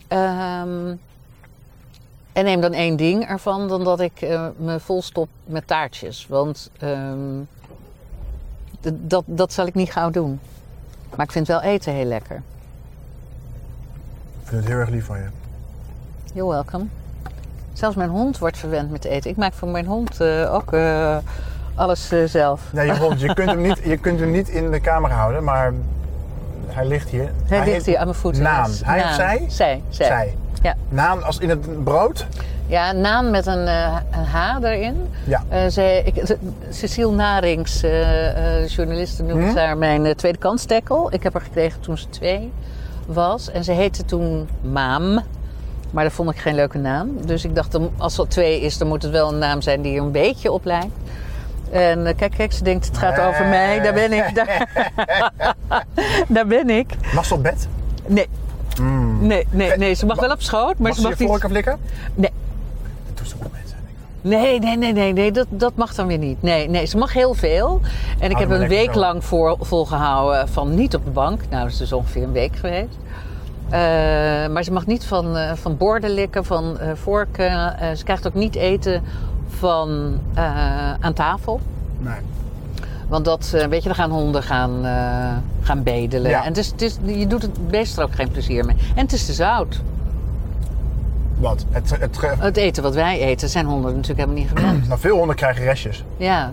[0.08, 0.94] Ehm,
[2.32, 6.26] en neem dan één ding ervan, dan dat ik eh, me volstop met taartjes.
[6.26, 7.40] Want ehm,
[8.80, 10.40] dat, dat zal ik niet gauw doen.
[11.16, 12.36] Maar ik vind wel eten heel lekker.
[14.42, 15.28] Ik vind het heel erg lief van je.
[16.32, 16.86] You're welcome.
[17.72, 19.30] Zelfs mijn hond wordt verwend met eten.
[19.30, 21.16] Ik maak voor mijn hond eh, ook eh,
[21.74, 22.60] alles eh, zelf.
[22.72, 25.44] Nee, je hond, je kunt, hem niet, je kunt hem niet in de camera houden,
[25.44, 25.72] maar
[26.66, 27.30] hij ligt hier.
[27.44, 28.42] Hij ligt hier aan mijn voeten.
[28.42, 28.64] Naan.
[28.70, 29.44] Dus Hij of zij?
[29.48, 29.82] Zij.
[29.88, 30.06] zij.
[30.06, 30.34] Zij.
[30.62, 30.74] Ja.
[30.88, 32.26] Naan als in het brood?
[32.66, 35.08] Ja, naan met een, eh, een H erin.
[35.24, 35.70] Ja.
[35.70, 36.38] Zij, ik, de-
[36.70, 41.12] Cecile Narings, eh, journaliste, noemde haar mijn eh, tweede kanstekkel.
[41.12, 42.52] Ik heb haar gekregen toen ze twee
[43.06, 43.50] was.
[43.50, 45.20] En ze heette toen Maam.
[45.92, 47.26] Maar dat vond ik geen leuke naam.
[47.26, 49.96] Dus ik dacht, als er twee is, dan moet het wel een naam zijn die
[49.96, 50.96] er een beetje op lijkt.
[51.70, 53.80] En eh, kijk, kijk, ze denkt, het gaat over mij.
[53.80, 54.34] Daar ben ik.
[54.34, 54.68] Daar,
[56.28, 56.94] daar ben ik.
[57.14, 57.68] Mag ze op bed?
[58.06, 58.28] Nee,
[58.80, 59.26] Mm.
[59.26, 59.94] nee, nee, nee.
[59.94, 61.64] Ze mag wel op schoot, maar Mag ze mag je niet...
[62.14, 62.30] Nee.
[63.06, 63.76] Dat doet ze mensen.
[64.20, 66.42] Nee, nee, nee, nee, nee dat, dat mag dan weer niet.
[66.42, 67.80] Nee, nee, ze mag heel veel.
[68.18, 71.40] En ik heb een week lang voor, volgehouden van niet op de bank.
[71.50, 72.98] Nou, dat is dus ongeveer een week geweest.
[73.72, 73.78] Eh,
[74.52, 77.76] maar ze mag niet van, eh, van borden likken, van eh, vorken.
[77.96, 79.02] Ze krijgt ook niet eten
[79.48, 80.18] van
[81.00, 81.60] aan tafel.
[81.98, 82.18] Nee.
[83.08, 84.84] Want dat, weet je, dan gaan honden gaan,
[85.62, 86.30] gaan bedelen.
[86.30, 86.40] Ja.
[86.40, 88.76] En het is, het is, je doet het beest er ook geen plezier mee.
[88.94, 89.80] En het is te zout.
[91.38, 91.64] Wat?
[91.70, 94.86] Het, het, het, Het eten wat wij eten zijn honden natuurlijk helemaal niet gewend.
[94.88, 96.04] nou, veel honden krijgen restjes.
[96.16, 96.52] Ja.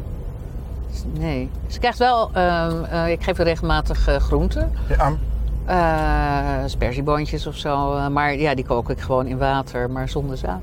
[1.13, 1.49] Nee.
[1.67, 4.71] Ze krijgt wel, ehm, eh, ik geef haar regelmatig groenten.
[4.97, 5.13] Ja,
[6.65, 7.95] Sperzieboontjes of zo.
[7.95, 10.61] eh, maar ja, die kook ik gewoon in water, maar zonder zout.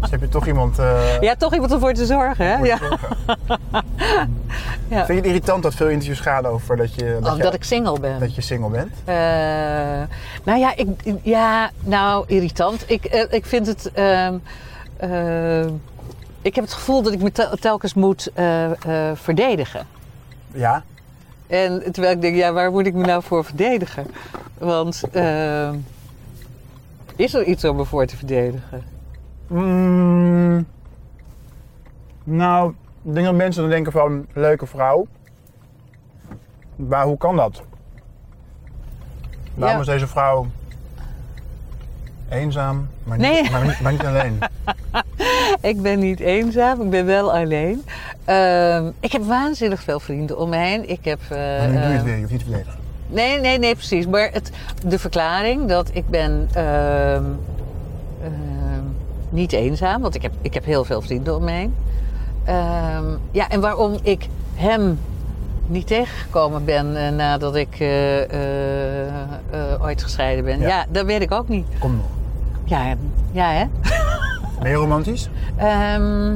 [0.00, 0.78] dus heb je toch iemand...
[0.78, 2.56] eh, Ja, toch iemand ervoor te zorgen, hè?
[2.56, 2.76] voor Ja.
[2.78, 3.16] te zorgen.
[4.88, 4.96] Ja.
[5.04, 7.54] Vind je het irritant dat veel interviews gaan over dat je, dat Oh, je, dat
[7.54, 8.20] ik single ben.
[8.20, 8.92] dat je single bent?
[9.04, 9.14] Eh,
[10.44, 10.88] nou ja, ik,
[11.22, 12.84] ja, nou, irritant.
[12.86, 13.90] Ik, ik vind het.
[13.92, 14.34] ehm,
[14.96, 15.64] eh,
[16.42, 18.30] ik heb het gevoel dat ik me tel- telkens moet
[19.14, 19.86] verdedigen.
[20.52, 20.82] Ja.
[21.50, 24.06] En terwijl ik denk, ja, waar moet ik me nou voor verdedigen?
[24.58, 25.76] Want ehm,
[27.16, 28.82] is er iets om me voor te verdedigen?
[29.46, 30.66] Mm,
[32.24, 35.06] nou, ik denk dat mensen dan denken van, leuke vrouw.
[36.76, 37.62] Maar hoe kan dat?
[39.54, 39.82] Waarom Ja.
[39.82, 40.46] is deze vrouw
[42.30, 43.50] eenzaam, maar niet, Nee.
[43.50, 44.38] maar niet, maar niet alleen?
[45.60, 47.84] Ik ben niet eenzaam, ik ben wel alleen.
[48.24, 50.88] Ehm, ik heb waanzinnig veel vrienden om me heen.
[50.90, 51.18] Ik heb.
[51.28, 52.78] eh, Maar nu doe je het weer, je hoeft niet te verdedigen.
[53.06, 54.06] Nee, nee, nee, precies.
[54.06, 54.50] Maar het,
[54.86, 56.64] de verklaring dat ik ben ehm,
[58.22, 58.82] ehm,
[59.28, 61.74] niet eenzaam, want ik heb, ik heb heel veel vrienden om me heen.
[62.44, 64.98] Ehm, ja, en waarom ik hem
[65.66, 67.88] niet tegengekomen ben eh, nadat ik eh,
[69.82, 70.60] ooit gescheiden ben.
[70.60, 70.68] Ja.
[70.68, 70.84] Ja.
[70.90, 71.66] dat weet ik ook niet.
[71.78, 72.04] Kom nog.
[72.70, 72.94] Ja,
[73.32, 73.64] ja hè?
[74.60, 75.28] Ben je romantisch?
[75.56, 76.32] Ehm,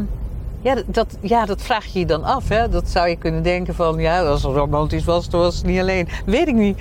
[0.60, 2.48] ja, dat- ja, dat vraag je je dan af.
[2.48, 2.68] Hè?
[2.68, 5.80] Dat zou je kunnen denken van, ja, als het romantisch was, dan was het niet
[5.80, 6.08] alleen.
[6.26, 6.78] Weet ik niet.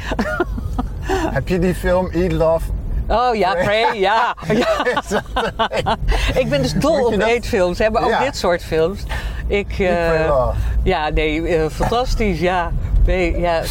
[1.36, 2.66] Heb je die film Eat Love?
[3.08, 4.36] Oh ja, Prey, ja.
[4.48, 4.68] ja.
[6.42, 8.20] Ik ben dus dol op dat- eetfilms, hè, maar ook Ja.
[8.24, 9.04] dit soort films.
[9.48, 10.48] Ik, eh,
[10.84, 12.72] ja, nee, eh, fantastisch, ja.
[13.06, 13.62] Nee, ja.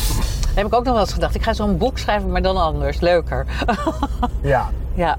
[0.55, 1.35] Heb ik ook nog wel eens gedacht.
[1.35, 3.01] Ik ga zo'n boek schrijven, maar dan anders.
[3.01, 3.47] Leuker.
[4.43, 4.71] Ja.
[4.95, 5.17] ja.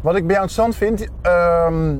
[0.00, 1.90] Wat ik bij jou interessant vind, ehm,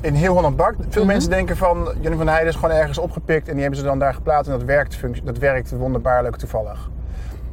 [0.00, 1.12] in heel Holland Bak, veel Mhm.
[1.12, 3.98] mensen denken van Jannie van Heijden is gewoon ergens opgepikt en die hebben ze dan
[3.98, 6.90] daar geplaatst en dat werkt, dat werkt wonderbaarlijk toevallig.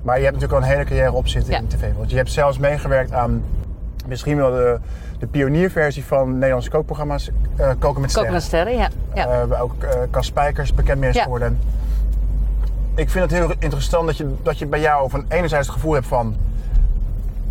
[0.02, 1.60] Maar je hebt natuurlijk al een hele carrière op zitten Ja.
[1.60, 1.86] in de tv.
[1.98, 3.44] Want je hebt zelfs meegewerkt aan
[4.08, 4.80] misschien wel de,
[5.20, 8.34] de pionierversie van Nederlandse kookprogramma's, eh, Koken met Koken Sterren.
[8.34, 8.88] met sterren, ja.
[9.14, 9.28] ja.
[9.42, 11.24] Eh, waar ook eh Cas Spijkers bekend mee is Ja.
[11.24, 11.60] geworden.
[12.96, 15.94] Ik vind het heel interessant dat je, dat je bij jou van enerzijds het gevoel
[15.94, 16.36] hebt van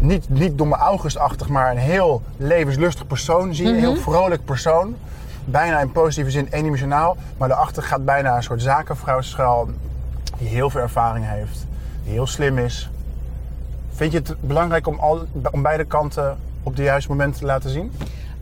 [0.00, 3.72] niet, niet domme Augustachtig, maar een heel levenslustig persoon zie je.
[3.72, 4.96] Een heel vrolijk persoon.
[5.44, 7.16] Bijna in positieve zin eendimensionaal.
[7.36, 9.68] Maar daarachter gaat bijna een soort zakenvrouw schuil.
[10.38, 11.66] Die heel veel ervaring heeft.
[12.04, 12.90] Die heel slim is.
[13.92, 17.70] Vind je het belangrijk om, al, om beide kanten op de juiste momenten te laten
[17.70, 17.92] zien?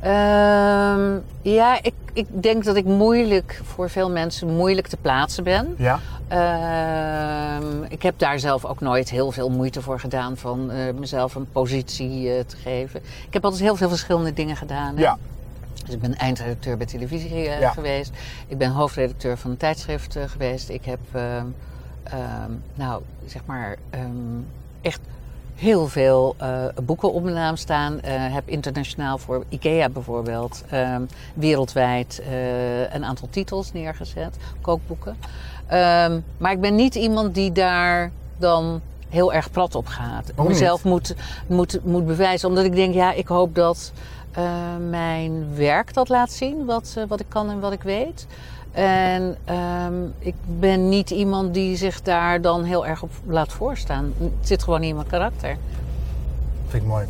[0.00, 5.74] Ehm, ja, ik, ik denk dat ik moeilijk, voor veel mensen, moeilijk te plaatsen ben.
[5.78, 5.98] Ja?
[6.28, 11.34] Ehm, ik heb daar zelf ook nooit heel veel moeite voor gedaan van eh, mezelf
[11.34, 13.00] een positie eh, te geven.
[13.26, 14.94] Ik heb altijd heel veel verschillende dingen gedaan.
[14.96, 15.00] hè.
[15.02, 15.18] Ja.
[15.84, 17.70] Dus ik ben eindredacteur bij televisie eh, Ja.
[17.70, 18.10] geweest.
[18.46, 20.68] Ik ben hoofdredacteur van een tijdschrift geweest.
[20.68, 21.46] Ik heb, ehm,
[22.74, 23.76] nou, zeg maar,
[24.80, 25.00] echt
[25.58, 28.00] heel veel eh, boeken op mijn naam staan.
[28.00, 31.02] Eh, heb internationaal voor IKEA bijvoorbeeld ehm,
[31.34, 35.16] wereldwijd eh, een aantal titels neergezet, kookboeken.
[35.66, 40.32] Ehm, maar ik ben niet iemand die daar dan heel erg plat op gaat.
[40.36, 40.48] Niet?
[40.48, 41.14] Mezelf moet,
[41.46, 43.92] moet, moet bewijzen, omdat ik denk, ja, ik hoop dat
[44.88, 48.26] mijn werk dat laat zien, wat, wat ik kan en wat ik weet.
[48.78, 54.12] En ehm, ik ben niet iemand die zich daar dan heel erg op laat voorstaan.
[54.18, 55.56] Het zit gewoon niet in mijn karakter.
[56.66, 57.06] Vind ik mooi.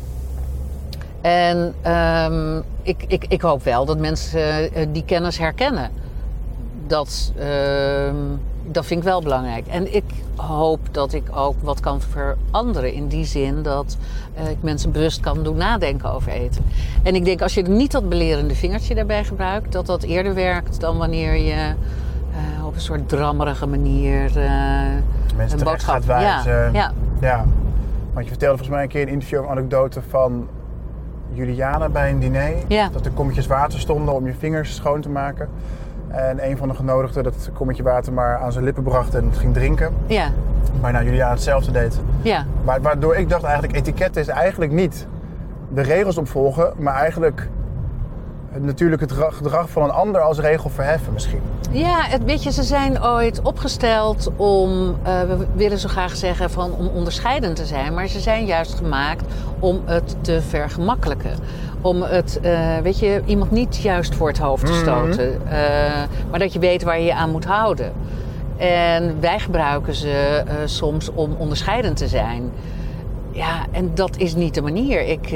[1.21, 5.91] En ehm, ik, ik, ik hoop wel dat mensen eh, die kennis herkennen.
[6.87, 8.17] Dat, ehm,
[8.71, 9.67] dat vind ik wel belangrijk.
[9.67, 10.05] En ik
[10.37, 12.93] hoop dat ik ook wat kan veranderen.
[12.93, 13.97] In die zin dat
[14.35, 16.65] eh, ik mensen bewust kan doen nadenken over eten.
[17.03, 20.81] En ik denk als je niet dat belerende vingertje daarbij gebruikt, dat dat eerder werkt
[20.81, 24.51] dan wanneer je eh, op een soort drammerige manier eh,
[25.37, 25.95] Mensen een boodschap.
[25.95, 26.53] gaat wijzen.
[26.53, 26.93] Ja, ja.
[27.21, 27.45] Ja,
[28.13, 30.49] want je vertelde volgens mij een keer in een interview een anekdote van
[31.33, 32.55] Juliana bij een diner.
[32.69, 32.89] Ja.
[32.93, 35.49] Dat er kommetjes water stonden om je vingers schoon te maken.
[36.09, 39.39] En een van de genodigden dat kommetje water maar aan zijn lippen bracht en het
[39.39, 39.95] ging drinken.
[40.07, 40.29] ja,
[40.81, 42.01] Waarna Juliana hetzelfde deed.
[42.23, 42.45] ja.
[42.65, 45.07] Wa- Waardoor ik dacht eigenlijk, etiket is eigenlijk niet
[45.75, 47.49] de regels opvolgen, maar eigenlijk
[48.59, 51.41] natuurlijk het ra- gedrag van een ander als regel verheffen misschien.
[51.71, 56.51] Ja, het, weet je, ze zijn ooit opgesteld om, eh, we willen zo graag zeggen,
[56.51, 57.95] van, om onderscheidend te zijn.
[57.95, 59.25] Maar ze zijn juist gemaakt
[59.59, 61.31] om het te vergemakkelijken.
[61.81, 65.41] Om het, eh, weet je, iemand niet juist voor het hoofd te stoten.
[65.51, 65.59] eh,
[66.31, 67.93] maar dat je weet waar je je aan moet houden.
[68.57, 72.51] En wij gebruiken ze soms om onderscheidend te zijn.
[73.31, 75.01] Ja, en dat is niet de manier.
[75.07, 75.33] Ik...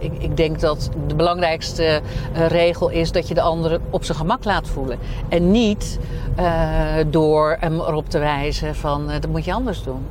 [0.00, 2.00] ik, ik denk dat de belangrijkste
[2.32, 4.98] eh, regel is dat je de ander op zijn gemak laat voelen.
[5.28, 5.98] En niet
[6.34, 10.06] eh, door hem erop te wijzen van eh, dat moet je anders doen.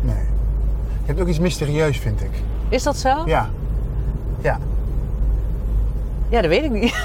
[0.00, 0.14] Nee.
[1.00, 2.30] Je hebt ook iets mysterieus, vind ik.
[2.68, 3.22] Is dat zo?
[3.26, 3.50] Ja.
[4.40, 4.58] Ja.
[6.28, 6.94] Ja, dat weet ik niet.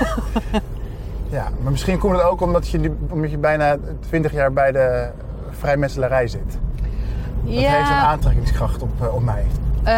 [1.29, 5.09] Ja, maar misschien komt het ook omdat je, omdat je bijna 20 jaar bij de
[5.49, 6.59] vrijmetselarij zit.
[7.43, 9.45] Dat heeft een aantrekkingskracht op, op mij.
[9.87, 9.93] Eh,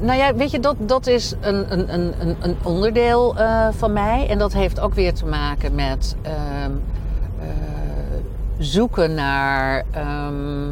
[0.00, 4.26] nou ja, weet je, dat, dat is een, een, een, een- onderdeel eh, van mij.
[4.28, 6.70] En dat heeft ook weer te maken met ehm,
[7.40, 7.46] eh,
[8.58, 10.68] zoeken naar ehm,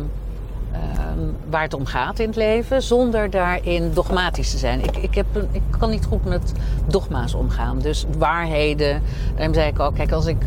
[0.73, 1.19] ehm,
[1.51, 4.85] waar het om gaat in het leven, zonder daarin dogmatisch te zijn.
[4.85, 6.53] Ik, ik, heb ik kan niet goed met
[6.87, 7.79] dogma's omgaan.
[7.79, 9.03] Dus waarheden.
[9.35, 10.45] Daarom zei ik ook, kijk, als ik,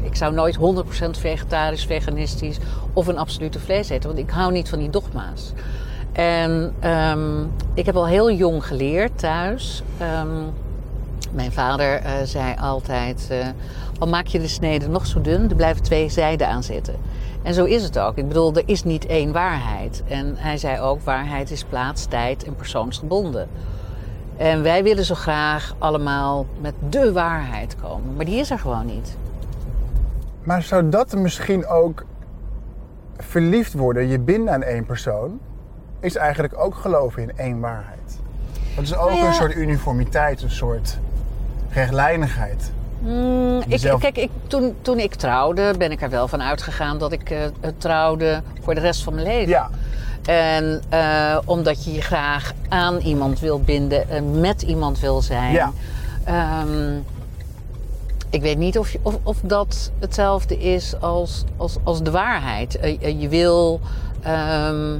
[0.00, 0.60] ik zou nooit 100%
[1.10, 2.58] vegetarisch, veganistisch
[2.92, 5.52] of een absolute vlees eten, want ik hou niet van die dogma's.
[6.18, 7.42] En ehm,
[7.74, 9.82] ik heb al heel jong geleerd thuis.
[9.98, 10.42] Ehm,
[11.32, 13.46] mijn vader eh, zei altijd: eh,
[13.98, 16.94] al maak je de snede nog zo dun, er blijven twee zijden aan zitten.
[17.42, 18.16] En zo is het ook.
[18.16, 20.02] Ik bedoel, er is niet één waarheid.
[20.08, 23.48] En hij zei ook: waarheid is plaats, tijd en persoonsgebonden.
[24.36, 28.86] En wij willen zo graag allemaal met de waarheid komen, maar die is er gewoon
[28.86, 29.16] niet.
[30.42, 32.04] Maar zou dat misschien ook
[33.16, 35.40] verliefd worden, je binden aan één persoon,
[36.00, 38.18] is eigenlijk ook geloven in één waarheid.
[38.74, 39.26] Dat is ook Nou ja.
[39.26, 40.98] een soort uniformiteit, een soort
[41.70, 42.72] rechtlijnigheid.
[42.98, 47.12] Mm, ik, kijk, ik, toen, toen ik trouwde, ben ik er wel van uitgegaan dat
[47.12, 47.40] ik eh,
[47.78, 49.48] trouwde voor de rest van mijn leven.
[49.48, 49.70] Ja,
[50.24, 55.52] En eh, omdat je je graag aan iemand wil binden en met iemand wil zijn.
[55.52, 55.72] Ja.
[56.24, 56.96] Ehm,
[58.30, 62.78] Ik weet niet of, je, of, of dat hetzelfde is als, als, als de waarheid.
[62.78, 63.80] Eh, je, wil,
[64.22, 64.96] ehm,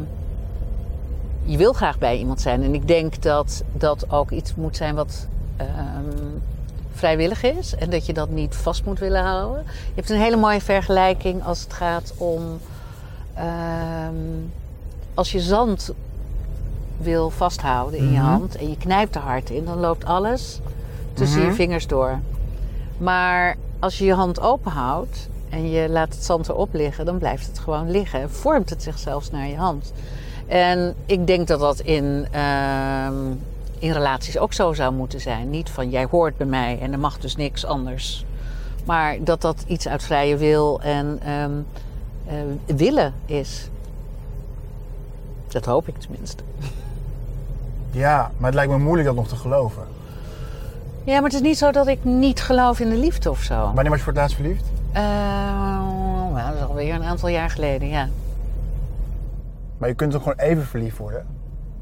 [1.49, 2.63] je wil graag bij iemand zijn.
[2.63, 5.69] En ik denk dat dat ook iets moet zijn wat ehm,
[6.93, 7.75] vrijwillig is.
[7.75, 9.63] En dat je dat niet vast moet willen houden.
[9.67, 12.43] Je hebt een hele mooie vergelijking als het gaat om...
[13.35, 14.15] ehm,
[15.15, 15.91] als je zand
[16.97, 18.27] wil vasthouden in je Mhm.
[18.29, 20.61] hand en je knijpt er hard in, dan loopt alles
[21.13, 21.49] tussen Mhm.
[21.49, 22.19] je vingers door.
[22.99, 27.19] Maar als je je hand open houdt en je laat het zand erop liggen, dan
[27.19, 28.21] blijft het gewoon liggen.
[28.21, 29.93] En vormt het zich zelfs naar je hand.
[30.49, 33.15] En ik denk dat dat in, ehm,
[33.79, 35.51] in relaties ook zo zou moeten zijn.
[35.51, 38.25] Niet van jij hoort bij mij en er mag dus niks anders.
[38.85, 41.51] Maar dat dat iets uit vrije wil en ehm,
[42.27, 43.69] eh, willen is.
[45.49, 46.43] Dat hoop ik tenminste.
[47.91, 49.83] Ja, maar het lijkt me moeilijk dat nog te geloven.
[51.05, 53.55] Ja, maar het is niet zo dat ik niet geloof in de liefde of zo.
[53.75, 54.65] Wanneer was je voor het laatst verliefd?
[54.93, 55.03] Eh,
[56.33, 58.09] nou, dat is alweer een aantal jaar geleden, ja.
[59.79, 61.27] Maar je kunt toch gewoon even verliefd worden?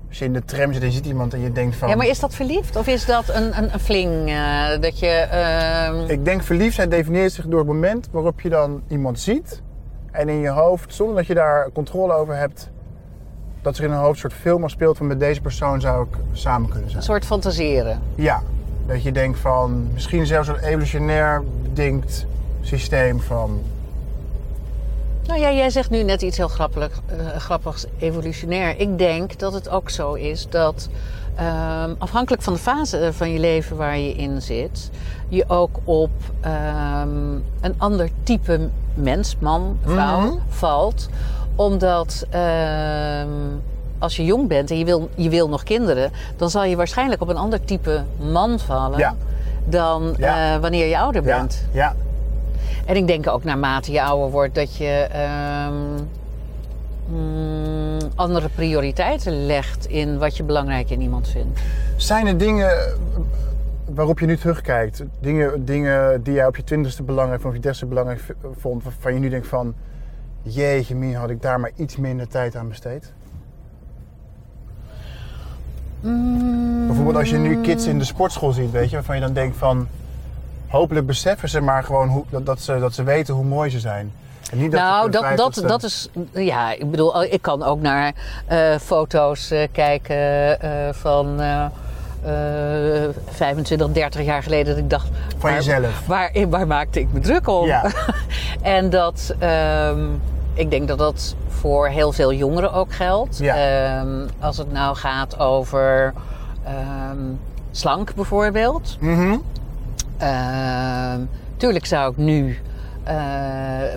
[0.08, 1.88] Als je in de tram zit en je ziet iemand en je denkt van...
[1.88, 2.76] Ja, maar is dat verliefd?
[2.76, 4.28] Of is dat een, een, een fling?
[4.28, 5.06] eh, dat je...
[5.06, 9.62] ehm, Ik denk verliefdheid definieert zich door het moment waarop je dan iemand ziet.
[10.10, 12.70] En in je hoofd, zonder dat je daar controle over hebt...
[13.62, 16.16] Dat er in een hoofd een soort film afspeelt van met deze persoon zou ik
[16.32, 17.00] samen kunnen zijn.
[17.00, 18.00] een soort fantaseren.
[18.14, 18.42] Ja,
[18.86, 22.26] dat je denkt van misschien zelfs een evolutionair bedenkt
[22.60, 23.60] systeem van...
[25.26, 28.80] Nou ja, jij zegt nu net iets heel grappig, eh, grappigs, evolutionair.
[28.80, 30.88] Ik denk dat het ook zo is dat
[31.34, 34.90] ehm, afhankelijk van de fase van je leven waar je in zit,
[35.28, 36.10] je ook op
[36.40, 40.32] ehm, een ander type mens, man, vrouw, Mhm.
[40.48, 41.08] valt.
[41.54, 43.28] Omdat ehm,
[43.98, 47.22] als je jong bent en je wil, je wil nog kinderen, dan zal je waarschijnlijk
[47.22, 49.14] op een ander type man vallen Ja.
[49.64, 50.54] dan Ja.
[50.54, 51.64] eh, wanneer je ouder Ja, bent.
[51.72, 51.94] ja,
[52.86, 55.74] En ik denk ook naarmate je ouder wordt dat je ehm,
[57.08, 61.60] mm, andere prioriteiten legt in wat je belangrijk in iemand vindt.
[61.96, 62.96] Zijn er dingen
[63.94, 65.02] waarop je nu terugkijkt?
[65.20, 68.20] Dingen, dingen die jij op je twintigste belangrijk vond, of je dertigste belangrijk
[68.58, 69.74] vond, waarvan je nu denkt van...
[70.42, 73.12] Jeetje, min had ik daar maar iets minder tijd aan besteed?
[76.86, 79.56] Bijvoorbeeld als je nu kids in de sportschool ziet, weet je, waarvan je dan denkt
[79.56, 79.88] van...
[80.76, 83.80] Hopelijk beseffen ze maar gewoon hoe, dat, dat, ze, dat ze weten hoe mooi ze
[83.80, 84.12] zijn.
[84.50, 86.08] En niet dat nou, dat, dat, dat is.
[86.32, 88.12] Ja, ik bedoel, ik kan ook naar
[88.46, 91.40] eh, foto's eh, kijken eh, van.
[91.40, 91.64] eh,
[92.24, 95.06] eh, 25, 30 jaar geleden dat ik dacht...
[95.28, 96.06] Van waar- jezelf.
[96.06, 97.66] Waar, waar maakte ik me druk om?
[97.66, 97.90] Ja.
[98.62, 99.34] en dat...
[99.38, 100.04] ehm,
[100.54, 103.38] ik denk dat dat voor heel veel jongeren ook geldt.
[103.38, 103.54] Ja.
[103.56, 106.14] Ehm, als het nou gaat over
[106.64, 107.18] ehm,
[107.70, 108.96] slank bijvoorbeeld.
[109.00, 109.36] Mhm.
[110.18, 111.20] Ehm,
[111.56, 112.58] tuurlijk zou ik nu
[113.04, 113.16] eh,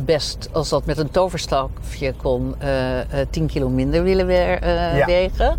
[0.06, 4.98] best, als dat met een toverstafje kon, eh, eh, 10 kilo minder willen we- eh,
[4.98, 5.06] Ja.
[5.06, 5.58] wegen.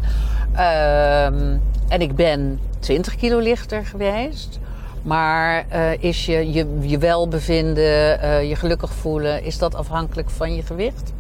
[0.52, 1.56] Ehm,
[1.88, 4.58] en ik ben 20 kilo lichter geweest.
[5.02, 10.54] Maar eh, is je, je, je welbevinden, eh, je gelukkig voelen, is dat afhankelijk van
[10.54, 11.12] je gewicht?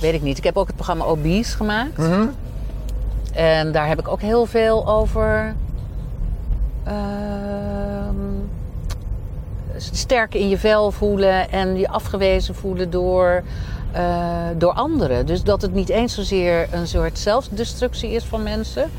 [0.00, 0.38] Weet ik niet.
[0.38, 1.96] Ik heb ook het programma Obese gemaakt.
[1.98, 2.26] Mhm.
[3.32, 5.54] En daar heb ik ook heel veel over.
[9.78, 13.42] Sterk in je vel voelen en je afgewezen voelen door,
[13.92, 15.26] eh, door anderen.
[15.26, 18.90] Dus dat het niet eens zozeer een soort zelfdestructie is van mensen.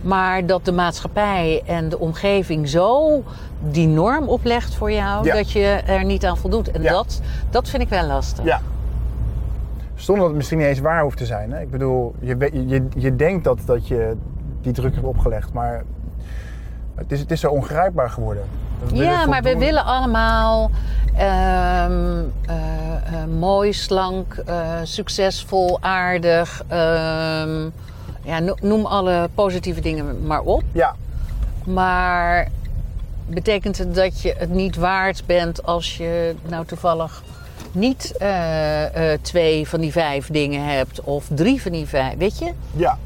[0.00, 3.22] Maar dat de maatschappij en de omgeving zo
[3.70, 5.34] die norm oplegt voor jou Ja.
[5.34, 6.70] dat je er niet aan voldoet.
[6.70, 6.92] En Ja.
[6.92, 7.20] dat,
[7.50, 8.44] dat vind ik wel lastig.
[8.44, 8.60] Ja.
[9.94, 11.52] Zonder dat het misschien niet eens waar hoeft te zijn.
[11.52, 11.60] Hè?
[11.60, 14.16] Ik bedoel, je, je, je denkt dat, dat je
[14.60, 15.84] die druk hebt opgelegd, maar
[16.94, 18.42] het is, het is zo ongrijpbaar geworden.
[18.92, 20.70] Ja, maar we willen allemaal
[21.16, 22.56] ehm, eh,
[23.04, 26.62] eh, mooi, slank, eh, succesvol, aardig.
[26.68, 27.64] ehm,
[28.22, 30.62] ja, no- noem alle positieve dingen maar op.
[30.72, 30.94] Ja,
[31.64, 32.48] Maar
[33.26, 37.22] betekent het dat je het niet waard bent als je nou toevallig
[37.72, 38.14] niet
[39.22, 42.16] twee van die vijf dingen hebt of drie van die vijf?
[42.18, 42.52] Weet je?
[42.72, 42.98] ja.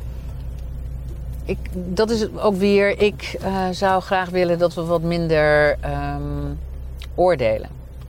[1.45, 3.01] Ik, dat is ook weer.
[3.01, 6.55] Ik eh, zou graag willen dat we wat minder ehm,
[7.15, 7.69] oordelen.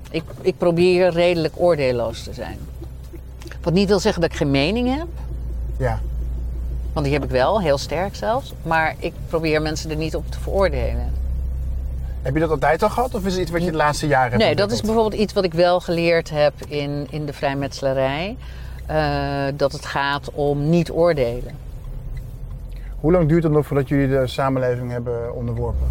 [0.10, 2.58] Ik, ik probeer redelijk oordeelloos te zijn.
[3.62, 5.08] Wat niet wil zeggen dat ik geen mening heb.
[5.78, 6.00] ja.
[6.94, 8.54] Want die heb ik wel, heel sterk zelfs.
[8.64, 11.14] Maar ik probeer mensen er niet op te veroordelen.
[12.22, 14.32] Heb je dat altijd al gehad of is het iets wat je de laatste jaren
[14.32, 18.38] hebt Nee, dat is bijvoorbeeld iets wat ik wel geleerd heb in, in de vrijmetselarij.
[18.86, 21.63] Eh, dat het gaat om niet oordelen.
[23.04, 25.88] Hoe lang duurt het nog voordat jullie de samenleving hebben onderworpen?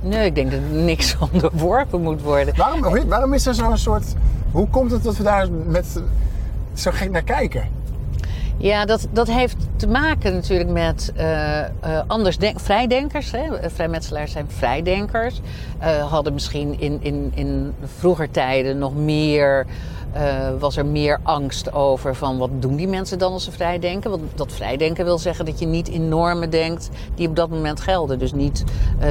[0.00, 2.56] Nee, ik denk dat niks onderworpen moet worden.
[2.56, 4.14] Waarom, waarom is er zo'n soort...
[4.50, 6.02] Hoe komt het dat we daar met
[6.74, 7.68] zo gek naar kijken?
[8.56, 11.68] Ja, dat, dat heeft te maken natuurlijk met eh, eh,
[12.06, 13.30] anders denk, vrijdenkers.
[13.30, 13.70] Hè?
[13.70, 15.40] Vrijmetselaars zijn vrijdenkers.
[15.78, 19.66] Eh, hadden misschien in, in, in vroeger tijden nog meer.
[20.58, 24.10] Was er meer angst over van wat doen die mensen dan als ze vrijdenken?
[24.10, 27.80] Want dat vrijdenken wil zeggen dat je niet in normen denkt die op dat moment
[27.80, 28.18] gelden.
[28.18, 28.64] Dus niet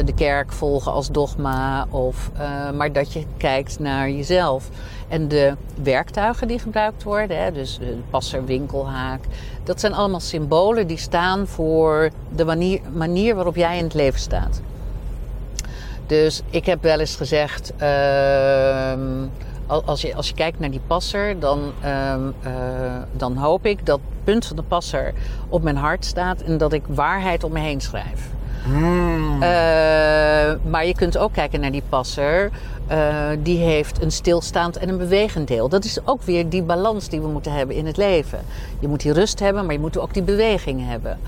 [0.05, 2.31] de kerk volgen als dogma, of,
[2.75, 4.69] maar dat je kijkt naar jezelf.
[5.07, 9.19] En de werktuigen die gebruikt worden, hè, dus de passer, winkelhaak,
[9.63, 14.19] dat zijn allemaal symbolen die staan voor de manier, manier waarop jij in het leven
[14.19, 14.61] staat.
[16.05, 18.93] Dus ik heb wel eens gezegd, uh,
[19.71, 22.13] als, je, als je kijkt naar die passer, dan, uh,
[22.45, 22.51] uh,
[23.11, 25.13] dan hoop ik dat het punt van de passer
[25.49, 28.29] op mijn hart staat en dat ik waarheid om me heen schrijf.
[28.63, 29.37] Hmm.
[30.69, 32.51] maar je kunt ook kijken naar die passer.
[32.91, 35.69] Uh, die heeft een stilstaand en een bewegend deel.
[35.69, 38.39] Dat is ook weer die balans die we moeten hebben in het leven.
[38.79, 41.19] Je moet die rust hebben, maar je moet ook die beweging hebben.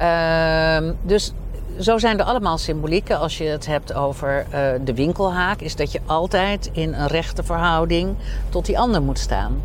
[0.00, 1.32] Uh, dus
[1.78, 3.18] zo zijn er allemaal symbolieken.
[3.18, 7.42] Als je het hebt over uh, de winkelhaak, is dat je altijd in een rechte
[7.42, 8.14] verhouding
[8.48, 9.62] tot die ander moet staan.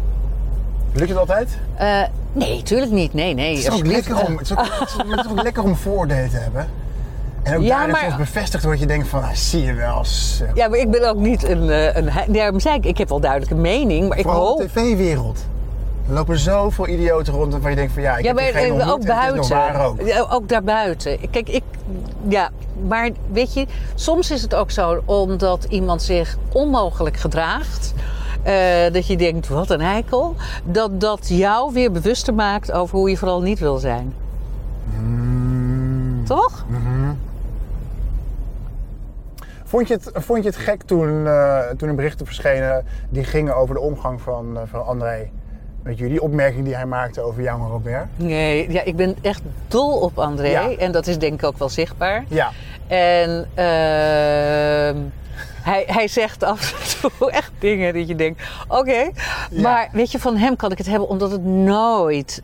[0.94, 1.58] Lukt het altijd?
[1.82, 3.14] Uh, nee, tuurlijk niet.
[3.14, 3.56] Nee, nee.
[3.56, 6.38] Het is ook lekker om, het is ook, het is ook lekker om voordelen te
[6.38, 6.68] hebben.
[7.44, 8.18] En ook ja, daarin maar...
[8.18, 10.06] bevestigd wordt, je denkt van, ah, zie je wel.
[10.54, 11.70] Ja, maar ik ben ook niet een...
[11.70, 14.58] Eh, een zei ik, ik heb wel duidelijke mening, maar ik hoop...
[14.58, 15.46] de tv-wereld.
[16.08, 18.92] Er lopen zoveel idioten rond waarvan je denkt van ja, ik ja, heb geen ontmoet,
[18.92, 19.76] ook buiten.
[19.76, 20.00] Ook.
[20.30, 21.30] Ook daarbuiten.
[21.30, 21.64] Kijk, ik,
[22.28, 22.50] ja,
[22.88, 27.94] maar weet je, soms is het ook zo omdat iemand zich onmogelijk gedraagt.
[28.48, 28.54] Uh,
[28.92, 30.36] dat je denkt, wat een eikel.
[30.64, 34.14] Dat dat jou weer bewuster maakt over hoe je vooral niet wil zijn.
[35.00, 36.26] Mm.
[36.26, 36.66] Toch?
[36.68, 37.18] Mm
[39.74, 43.56] Vond je het, vond je het gek toen, uh, toen er berichten verschenen die gingen
[43.56, 45.30] over de omgang van, uh, van André?
[45.84, 48.06] Met jullie opmerking die hij maakte over jou en Robert?
[48.16, 50.76] Nee, ja, ik ben echt dol op André.
[50.76, 52.24] En dat is denk ik ook wel zichtbaar.
[52.28, 52.52] Ja.
[52.88, 55.02] En uh,
[55.62, 59.12] hij, hij zegt af en toe echt dingen dat je denkt: oké.
[59.52, 62.42] Maar weet je, van hem kan ik het hebben omdat het nooit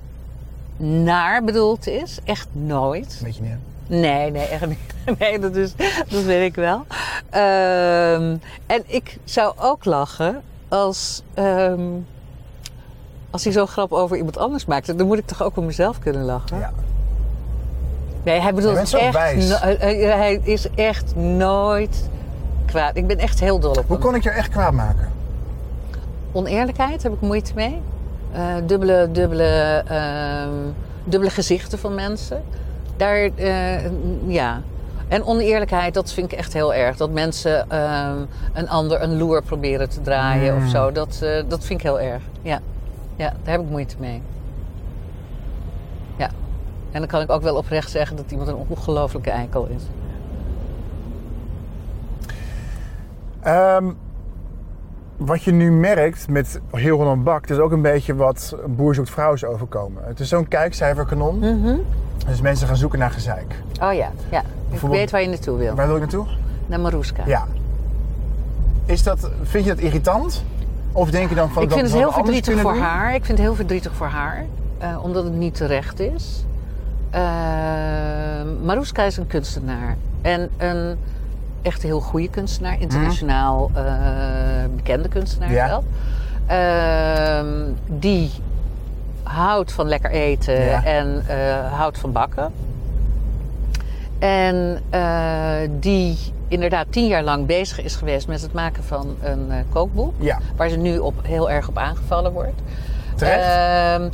[0.78, 2.20] naar bedoeld is.
[2.24, 3.22] Echt nooit.
[3.24, 3.52] Weet je niet.
[3.88, 4.78] Nee, nee, echt niet.
[5.20, 5.74] Nee, dat, is,
[6.10, 6.76] dat weet ik wel.
[6.76, 12.06] Um, en ik zou ook lachen als, um,
[13.32, 14.96] als hij zo'n grap over iemand anders maakte.
[14.96, 16.60] Dan moet ik toch ook om mezelf kunnen lachen?
[16.60, 16.72] Ja.
[18.24, 18.92] Nee, hij bedoelt echt.
[18.92, 22.10] hij is echt nooit
[22.66, 22.96] kwaad.
[22.96, 25.12] Ik ben echt heel dol op Hoe kon ik je echt kwaad maken?
[26.32, 27.82] Oneerlijkheid heb ik moeite mee.
[28.36, 30.48] Uh, dubbele, dubbele, uh,
[31.04, 32.44] dubbele gezichten van mensen.
[32.98, 33.86] Daar, uh,
[34.28, 34.62] ja.
[35.08, 36.98] En oneerlijkheid, dat vind ik echt heel erg.
[36.98, 38.10] Dat mensen uh,
[38.54, 40.70] een ander een loer proberen te draaien of mm.
[40.70, 40.92] zo.
[40.92, 42.22] Dat, uh, dat vind ik heel erg.
[42.42, 42.60] Ja.
[43.20, 44.22] Ja, daar heb ik moeite mee.
[46.18, 46.30] Ja.
[46.92, 49.84] En dan kan ik ook wel oprecht zeggen dat iemand een ongelofelijke eikel is.
[53.48, 53.98] Um,
[55.18, 59.10] wat je nu merkt met Heel Holland Bak, is ook een beetje wat Boer zoekt
[59.10, 60.04] vrouw is overkomen.
[60.06, 61.40] Het is zo'n kijkcijferkanon.
[61.40, 61.86] Mm
[62.28, 63.56] Dus mensen gaan zoeken naar gezeik.
[63.82, 64.44] Oh ja, ja.
[64.70, 65.76] Ik weet waar je naartoe wil.
[65.76, 66.26] Waar wil je naartoe?
[66.68, 67.24] Naar Maruska.
[67.26, 67.48] Ja.
[68.86, 70.44] Is dat, vind je dat irritant?
[70.92, 72.82] Of denk je dan van ik vind het heel verdrietig voor doen?
[72.82, 73.14] haar.
[73.14, 74.46] Ik vind het heel verdrietig voor haar.
[74.82, 76.44] Uh, omdat het niet terecht is.
[77.16, 77.22] Uh,
[78.64, 79.98] Maruska is een kunstenaar.
[80.22, 80.98] En een
[81.62, 82.80] echt heel goede kunstenaar.
[82.80, 83.84] Internationaal uh,
[84.76, 85.68] bekende kunstenaar ja.
[85.68, 85.84] wel.
[86.50, 88.32] Uh, die
[89.24, 90.84] houdt van lekker eten ja.
[90.84, 91.24] en
[91.72, 92.52] houdt van bakken.
[94.20, 94.82] En
[95.80, 96.18] die
[96.50, 100.14] inderdaad tien jaar lang bezig is geweest met het maken van een uh, kookboek.
[100.18, 100.40] Ja.
[100.56, 102.62] Waar ze nu op, heel erg op aangevallen wordt.
[103.16, 103.46] Terecht?
[103.46, 104.10] Ehm,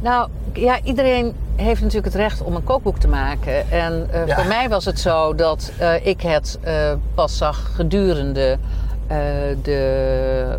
[0.00, 3.70] nou, ja, iedereen heeft natuurlijk het recht om een kookboek te maken.
[3.70, 4.36] En uh, ja.
[4.36, 8.58] voor mij was het zo dat uh, ik het uh, pas zag gedurende
[9.62, 10.58] de,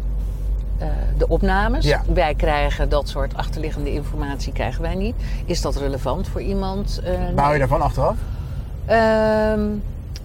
[1.18, 1.86] de opnames.
[1.86, 2.02] Ja.
[2.14, 5.16] Wij krijgen dat soort achterliggende informatie krijgen wij niet.
[5.46, 7.02] Is dat relevant voor iemand?
[7.36, 8.16] Bouw je daarvan achteraf?
[8.86, 9.62] Ehm,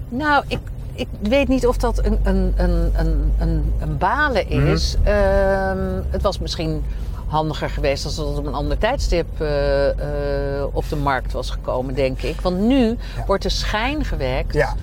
[0.09, 0.59] nou, ik,
[0.93, 2.93] ik weet niet of dat een, een, een,
[3.39, 4.97] een, een balen is.
[4.99, 6.05] Mm -hmm.
[6.11, 6.85] het was misschien
[7.27, 9.95] handiger geweest als het op een ander tijdstip uh, uh,
[10.73, 12.41] op de markt was gekomen, denk ik.
[12.41, 12.97] Want nu ja.
[13.27, 14.75] wordt de schijn gewekt ja.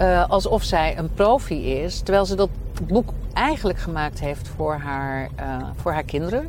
[0.00, 2.48] uh, alsof zij een profi is, terwijl ze dat
[2.82, 5.28] boek eigenlijk gemaakt heeft voor haar,
[5.76, 6.48] voor haar kinderen.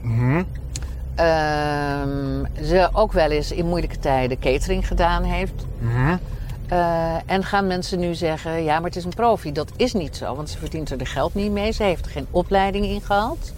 [0.00, 0.46] Mm -hmm.
[2.64, 5.66] ze ook wel eens in moeilijke tijden catering gedaan heeft.
[5.78, 6.18] Mm -hmm.
[6.68, 9.52] Eh, en gaan mensen nu zeggen, ja, maar het is een profi.
[9.52, 11.72] Dat is niet zo, want ze verdient er de geld niet mee.
[11.72, 13.52] Ze heeft er geen opleiding in gehad.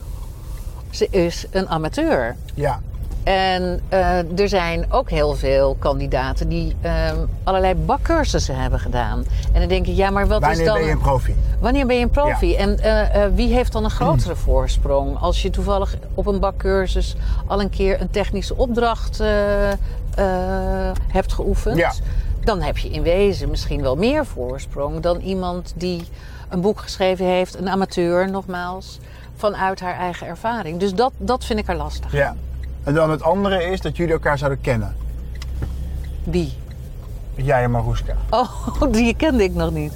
[0.91, 2.37] Ze is een amateur.
[2.55, 2.81] Ja.
[3.25, 9.25] En eh, er zijn ook heel veel kandidaten die ehm, allerlei bakcursussen hebben gedaan.
[9.53, 10.77] En dan denk ik, ja, maar wat Wanneer is dan...
[10.77, 11.35] ben je een profi?
[11.61, 12.57] Wanneer ben je een profi?
[12.57, 15.19] En eh, wie heeft dan een grotere voorsprong?
[15.19, 19.23] Als je toevallig op een bakcursus al een keer een technische opdracht
[21.09, 21.93] hebt geoefend, Ja.
[22.45, 26.03] Dan heb je in wezen misschien wel meer voorsprong dan iemand die
[26.49, 28.99] een boek geschreven heeft, een amateur nogmaals,
[29.37, 30.79] vanuit haar eigen ervaring.
[30.81, 32.13] Dus dat, dat vind ik er lastig.
[32.13, 32.35] Ja.
[32.85, 34.97] En dan het andere is dat jullie elkaar zouden kennen.
[36.25, 36.53] Wie?
[37.35, 38.15] Jij en Maruska.
[38.31, 38.51] Oh,
[38.93, 39.93] die kende ik nog niet.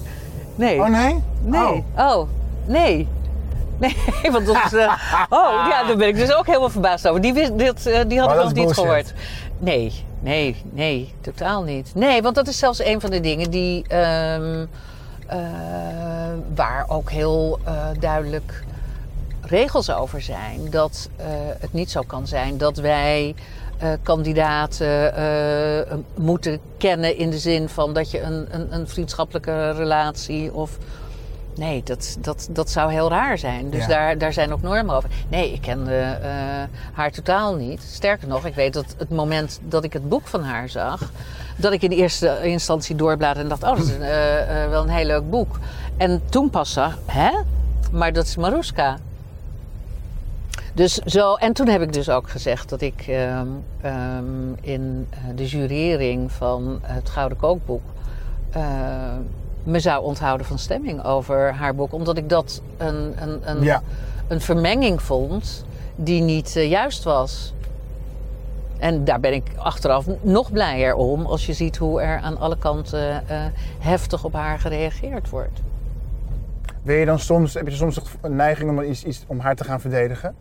[0.55, 0.79] Nee.
[0.81, 1.23] Oh nee?
[1.43, 1.85] Nee.
[1.97, 2.17] Oh.
[2.19, 2.29] Oh,
[2.67, 3.09] nee.
[3.79, 3.97] Nee,
[4.33, 4.73] want dat is...
[4.73, 4.93] eh,
[5.29, 7.21] oh, ja, daar ben ik dus ook helemaal verbaasd over.
[7.21, 8.85] Die, wist, dit, eh, die had Maar ik nog niet bullshit.
[8.85, 9.15] gehoord.
[9.59, 11.95] Nee, nee, nee, totaal niet.
[11.95, 13.85] Nee, want dat is zelfs een van de dingen die...
[13.89, 14.67] ehm,
[15.29, 15.39] eh,
[16.55, 18.65] waar ook heel eh, duidelijk
[19.41, 20.71] regels over zijn.
[20.71, 21.27] Dat eh,
[21.59, 23.35] het niet zo kan zijn dat wij
[24.03, 25.15] kandidaten
[26.15, 30.79] moeten kennen in de zin van dat je een, een, een vriendschappelijke relatie of.
[31.59, 33.71] Nee, dat, dat, dat zou heel raar zijn.
[33.71, 33.87] Dus Ja.
[33.87, 35.11] daar, daar zijn ook normen over.
[35.29, 36.31] Nee, ik kende eh,
[36.93, 37.83] haar totaal niet.
[37.83, 41.13] Sterker nog, ik weet dat het moment dat ik het boek van haar zag,
[41.57, 44.83] dat ik in eerste instantie doorbladerde en dacht: oh, dat is een, eh, eh, wel
[44.83, 45.59] een heel leuk boek.
[45.97, 47.31] En toen pas zag, hè?
[47.93, 48.99] Maar dat is Maruska.
[50.75, 53.47] Dus zo, en toen heb ik dus ook gezegd dat ik ehm,
[53.81, 57.83] ehm, in de jurering van het Gouden Kookboek
[59.63, 61.93] me zou onthouden van stemming over haar boek.
[61.93, 63.83] Omdat ik dat een, een, een, Ja.
[64.29, 65.65] een vermenging vond
[65.97, 67.53] die niet eh, juist was.
[68.79, 72.59] En daar ben ik achteraf nog blijer om als je ziet hoe er aan alle
[72.59, 73.45] kanten eh,
[73.79, 75.61] heftig op haar gereageerd wordt.
[76.83, 79.65] Wil je dan soms, heb je soms een neiging om, iets, iets, om haar te
[79.65, 80.35] gaan verdedigen?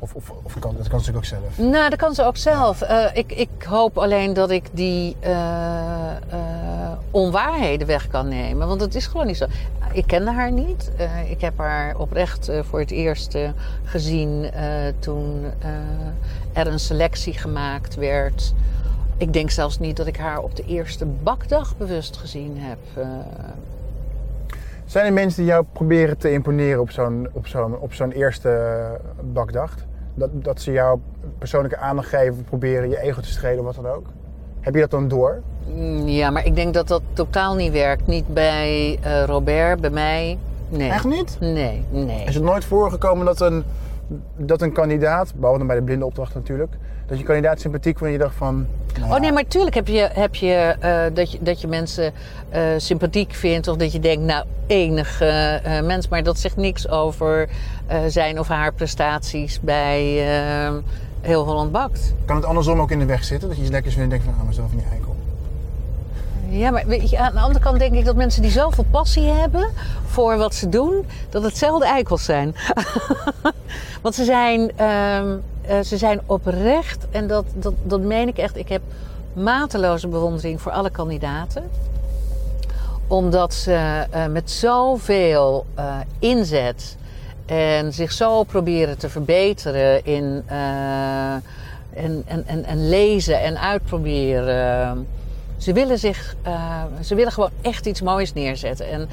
[0.00, 1.70] Of, of, of kan, dat kan ze natuurlijk ook zelf.
[1.70, 2.82] Nou, dat kan ze ook zelf.
[2.82, 8.68] Eh, ik, ik hoop alleen dat ik die eh, eh, onwaarheden weg kan nemen.
[8.68, 9.46] Want het is gewoon niet zo.
[9.92, 10.90] Ik kende haar niet.
[11.28, 13.36] Ik heb haar oprecht voor het eerst
[13.84, 14.50] gezien
[14.98, 15.44] toen
[16.52, 18.54] er een selectie gemaakt werd.
[19.16, 22.78] Ik denk zelfs niet dat ik haar op de eerste bakdag bewust gezien heb.
[24.84, 28.82] Zijn er mensen die jou proberen te imponeren op zo'n, op zo'n, op zo'n eerste
[29.32, 29.74] bakdag?
[30.18, 30.98] Dat, dat ze jou
[31.38, 34.06] persoonlijke aandacht geven, proberen je ego te strelen, wat dan ook?
[34.60, 35.42] Heb je dat dan door?
[35.74, 38.06] mm, ja, maar ik denk dat dat totaal niet werkt.
[38.06, 40.38] Niet bij eh, Robert, bij mij.
[40.68, 40.90] Nee.
[40.90, 41.36] Echt niet?
[41.40, 42.24] Nee, nee.
[42.24, 43.64] Is het nooit voorgekomen dat een,
[44.36, 46.72] dat een kandidaat, behalve dan bij de blinde opdracht natuurlijk,
[47.08, 48.66] dat je kandidaat sympathiek vond en je dacht van...
[48.98, 52.12] nou Oh nee, maar tuurlijk heb je, heb je, eh, dat, je dat je mensen
[52.48, 53.68] eh, sympathiek vindt.
[53.68, 56.08] Of dat je denkt, nou, enig eh, mens.
[56.08, 57.48] Maar dat zegt niks over
[58.08, 60.02] zijn of haar prestaties bij
[61.20, 62.14] Heel Holland Bakt.
[62.24, 63.48] Kan het andersom ook in de weg zitten?
[63.48, 65.16] Dat je iets lekkers vindt en denkt van, ah, mezelf niet eikel.
[66.48, 69.22] Ja, maar weet je, aan de andere kant denk ik dat mensen die zoveel passie
[69.22, 69.70] hebben
[70.06, 72.54] voor wat ze doen, dat hetzelfde eikels zijn.
[74.02, 75.36] Want ze zijn, ehm,
[75.68, 78.56] eh, ze zijn oprecht en dat, dat, dat meen ik echt.
[78.56, 78.82] Ik heb
[79.32, 81.70] mateloze bewondering voor alle kandidaten.
[83.06, 86.96] Omdat ze eh, met zoveel eh, inzet
[87.46, 91.42] en zich zo proberen te verbeteren in en,
[92.26, 95.06] en, en, en lezen en uitproberen.
[95.56, 96.36] Ze willen, zich,
[97.00, 98.88] ze willen gewoon echt iets moois neerzetten.
[98.88, 99.08] En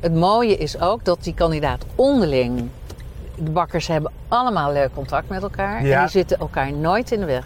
[0.00, 2.68] het mooie is ook dat die kandidaat onderling.
[3.40, 5.84] De bakkers hebben allemaal leuk contact met elkaar.
[5.84, 5.94] Ja.
[5.96, 7.44] En die zitten elkaar nooit in de weg.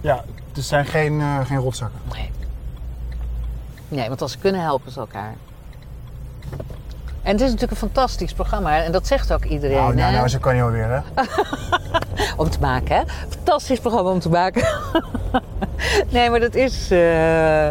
[0.00, 2.00] Ja, het zijn geen, eh, geen rotzakken.
[2.12, 2.30] Nee.
[3.88, 5.34] Nee, want als ze kunnen helpen ze elkaar.
[7.22, 8.82] En het is natuurlijk een fantastisch programma.
[8.82, 9.76] En dat zegt ook iedereen.
[9.76, 10.16] Nou, nou, hè?
[10.16, 11.22] nou, zo kan je alweer, hè?
[12.42, 13.02] Om te maken, hè?
[13.28, 14.68] Fantastisch programma om te maken.
[16.12, 16.90] nee, maar dat is...
[16.90, 17.68] eh,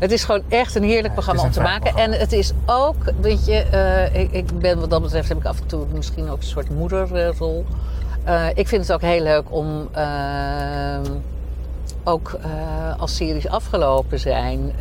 [0.00, 1.96] het is gewoon echt een heerlijk programma om te maken.
[1.96, 3.52] En het is ook, weet je...
[3.54, 6.42] eh, ik, ik ben wat dat betreft heb ik af en toe misschien ook een
[6.42, 7.64] soort moederrol.
[8.24, 9.88] Eh, ik vind het ook heel leuk om...
[9.92, 10.06] eh,
[12.04, 12.38] ook
[12.98, 14.72] als series afgelopen zijn...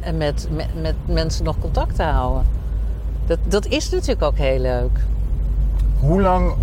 [0.00, 2.46] en met, met, met mensen nog contact te houden.
[3.26, 4.98] Dat, dat is natuurlijk ook heel leuk.
[6.00, 6.54] Hoe lang...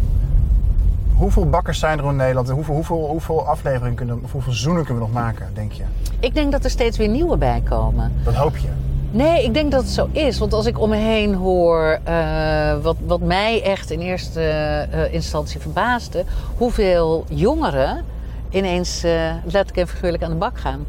[1.24, 4.86] Hoeveel bakkers zijn er in Nederland en hoeveel, hoeveel, hoeveel afleveringen kunnen, of hoeveel seizoenen
[4.86, 5.84] kunnen we nog maken, denk je?
[6.20, 8.14] Ik denk dat er steeds weer nieuwe bij komen.
[8.24, 8.68] Dat hoop je.
[9.12, 10.40] Nee, ik denk dat het zo is.
[10.40, 15.14] Want als ik om me heen hoor, eh, wat, wat mij echt in eerste eh,
[15.14, 16.26] instantie verbaasde,
[16.58, 18.04] hoeveel jongeren
[18.50, 19.12] ineens uh,
[19.44, 20.86] letterlijk en figuurlijk aan de bak gaan.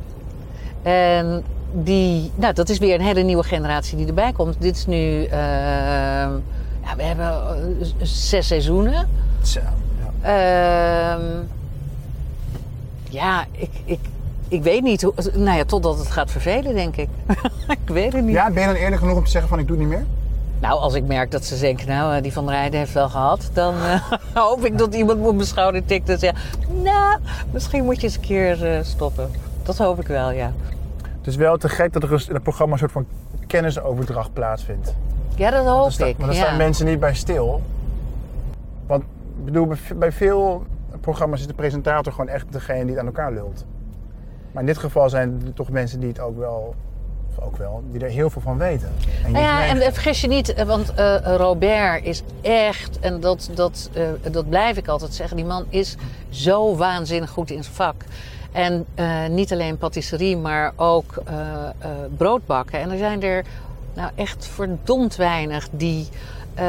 [0.83, 4.57] En die, nou, dat is weer een hele nieuwe generatie die erbij komt.
[4.59, 5.29] Dit is nu,
[6.83, 7.33] ja, we hebben
[8.03, 9.09] zes seizoenen.
[9.43, 9.61] Zo,
[10.25, 11.15] ja.
[11.15, 11.23] Ehm,
[13.11, 14.01] ja, ik, ik,
[14.49, 15.03] ik weet niet.
[15.03, 17.09] Hoe, nou ja, totdat het gaat vervelen, denk ik.
[17.83, 18.35] ik weet het niet.
[18.35, 20.07] ja, ben je dan eerlijk genoeg om te zeggen van ik doe het niet meer?
[20.61, 23.51] Nou, als ik merk dat ze denken, nou, eh, die van Rijden heeft wel gehad,
[23.53, 24.13] dan eh,
[24.43, 26.37] hoop ik dat iemand me op mijn schouder tikt en zegt,
[26.83, 27.19] nou,
[27.51, 29.31] misschien moet je eens een keer eh, stoppen.
[29.63, 30.53] Dat hoop ik wel, ja.
[31.03, 33.07] Het is wel te gek dat er in het programma een soort van
[33.47, 34.95] kennisoverdracht plaatsvindt.
[35.35, 36.19] Ja, dat hoop ik.
[36.19, 36.43] Maar daar ja.
[36.45, 37.63] staan mensen niet bij stil.
[38.87, 39.05] Want
[39.47, 40.67] ik bedoel, bij ve- bij veel
[41.01, 43.65] programma's is de presentator gewoon echt degene die het aan elkaar lult.
[44.53, 46.75] Maar in dit geval zijn er toch mensen die het ook wel,
[47.41, 48.89] ook wel, die er heel veel van weten.
[49.25, 53.21] En Nou ja, en neigt- vergis je niet, eh, want eh, Robert is echt, en
[53.21, 55.97] dat, dat, eh, dat blijf ik altijd zeggen, die man is
[56.29, 57.95] zo waanzinnig goed in zijn vak.
[58.53, 58.87] En
[59.31, 61.23] niet alleen patisserie, maar ook
[62.17, 62.81] broodbakken.
[62.81, 63.45] En er zijn er
[63.95, 66.09] nou echt verdomd weinig die,
[66.55, 66.65] eh,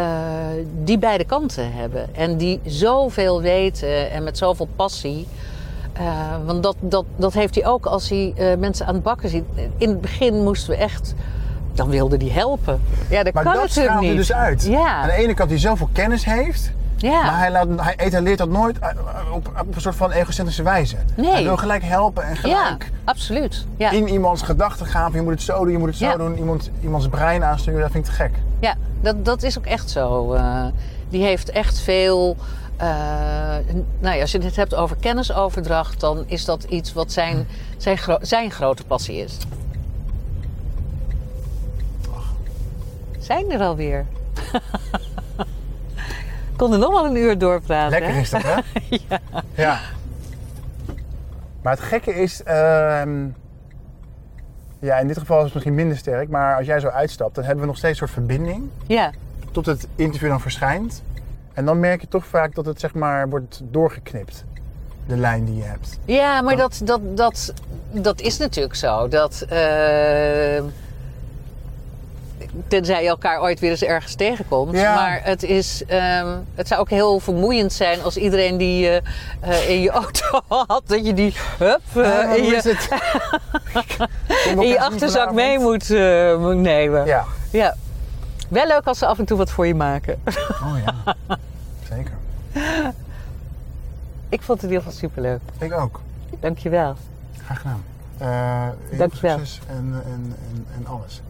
[0.83, 2.15] die beide kanten hebben.
[2.15, 5.27] En die zoveel weten en met zoveel passie.
[5.93, 6.05] Eh,
[6.45, 9.43] want dat, dat, dat heeft hij ook als hij eh, mensen aan het bakken ziet.
[9.77, 11.13] In het begin moesten we echt.
[11.73, 12.81] Dan wilde hij helpen.
[13.09, 14.15] Ja, dat maar kan dat natuurlijk niet.
[14.15, 14.65] dus uit.
[14.65, 15.01] Ja.
[15.01, 17.23] Aan de ene kant die zoveel kennis heeft, Ja.
[17.23, 18.89] maar hij, laat, hij etaleert dat nooit eh,
[19.33, 20.95] op, op een soort van egocentrische wijze.
[21.15, 21.31] Nee.
[21.31, 22.35] Hij wil gelijk helpen en ja,
[22.65, 23.65] gelijk absoluut.
[23.77, 23.91] Ja.
[23.91, 25.09] in iemands gedachten gaan.
[25.11, 26.15] van Je moet het zo doen, je moet het zo Ja.
[26.17, 26.37] doen.
[26.37, 28.31] Iemand, iemands brein aansturen, dat vind ik te gek.
[28.59, 30.33] Ja, dat, dat is ook echt zo.
[30.33, 30.65] Eh,
[31.09, 32.35] die heeft echt veel.
[32.77, 32.87] eh,
[33.99, 37.97] nou ja, als je het hebt over kennisoverdracht, dan is dat iets wat zijn, zijn,
[37.97, 39.37] gro- zijn grote passie is.
[43.19, 44.05] Zijn er alweer?
[46.55, 47.89] Ik kon er nog wel een uur doorpraten.
[47.89, 48.19] Lekker hè?
[48.19, 48.59] is dat, hè?
[49.63, 49.79] ja.
[51.61, 52.43] Maar het gekke is...
[52.43, 53.25] ehm,
[54.79, 56.29] ja, in dit geval is het misschien minder sterk.
[56.29, 58.69] Maar als jij zo uitstapt, dan hebben we nog steeds een soort verbinding.
[58.87, 59.11] Ja,
[59.51, 61.03] Tot het interview dan verschijnt.
[61.53, 64.43] En dan merk je toch vaak dat het zeg maar wordt doorgeknipt.
[65.07, 65.99] De lijn die je hebt.
[66.05, 67.53] ja maar dat, dat, dat,
[67.91, 69.07] dat is natuurlijk zo.
[69.07, 70.63] Dat, eh,
[72.67, 74.75] tenzij je elkaar ooit weer eens ergens tegenkomt.
[74.75, 74.95] Ja.
[74.95, 79.01] Maar het, is, ehm, het zou ook heel vermoeiend zijn als iedereen die je
[79.39, 82.77] eh, in je auto had, dat je die hup, eh, in, je,
[84.55, 87.05] in je achterzak mee moet, eh, moet nemen.
[87.05, 87.25] Ja.
[87.51, 87.75] Ja.
[88.49, 90.21] Wel leuk als ze af en toe wat voor je maken.
[90.63, 91.15] Oh ja.
[91.89, 92.13] Zeker.
[94.29, 95.39] Ik vond het in ieder geval superleuk.
[95.57, 96.01] Ik ook.
[96.39, 96.95] Dankjewel.
[97.45, 97.83] Graag gedaan.
[98.17, 99.37] Eh veel Dankjewel.
[99.37, 101.21] succes en, en, en, en alles.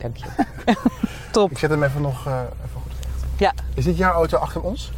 [0.00, 0.26] Dank je.
[1.30, 1.50] Top.
[1.50, 3.38] Ik zet hem even nog eh, even goed recht.
[3.38, 4.92] Ja, Is dit jouw auto achter ons?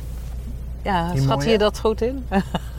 [0.83, 2.27] ja Die schat je dat goed in?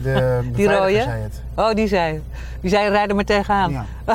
[0.02, 0.92] De Die rode?
[1.02, 1.40] zei het.
[1.54, 2.22] Oh, die zei.
[2.60, 3.70] Die zei, rijd er maar tegenaan.
[3.70, 3.84] Ja.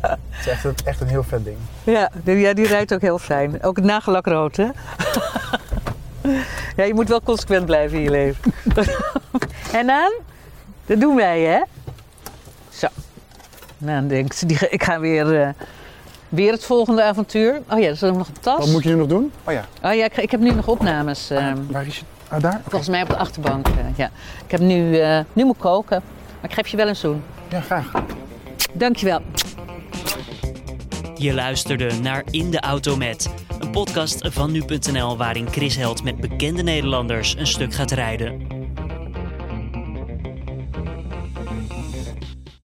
[0.00, 1.56] het is echt, een- echt een heel vet ding.
[1.84, 3.62] Ja, die, ja, die rijdt ook heel fijn.
[3.62, 4.68] Ook het nagellakrood, hè?
[6.76, 8.52] ja, je moet wel consequent blijven in je leven.
[9.72, 10.12] en dan?
[10.86, 11.62] Dat doen wij, hè?
[12.68, 12.86] Zo.
[13.78, 15.48] Nou, dan die, ga- ik ga weer, eh,
[16.28, 17.60] weer het volgende avontuur.
[17.70, 18.58] Oh ja, er is ook nog een tas.
[18.58, 19.32] Wat moet je nu nog doen?
[19.44, 19.64] Oh ja.
[19.82, 21.30] Oh ja, ik, ik heb nu nog opnames.
[21.30, 22.02] eh, Waar is je?
[22.32, 22.60] Oh, daar?
[22.68, 23.68] Volgens mij op de achterbank.
[23.68, 24.10] eh, ja.
[24.44, 26.02] Ik heb nu, eh, nu moet koken.
[26.40, 27.22] Maar ik geef je wel een zoen.
[27.48, 27.90] Ja, graag.
[28.72, 29.20] Dankjewel.
[31.14, 36.16] Je luisterde naar In de Auto Met, een podcast van nu.nl waarin Chris Held met
[36.16, 38.46] bekende Nederlanders een stuk gaat rijden.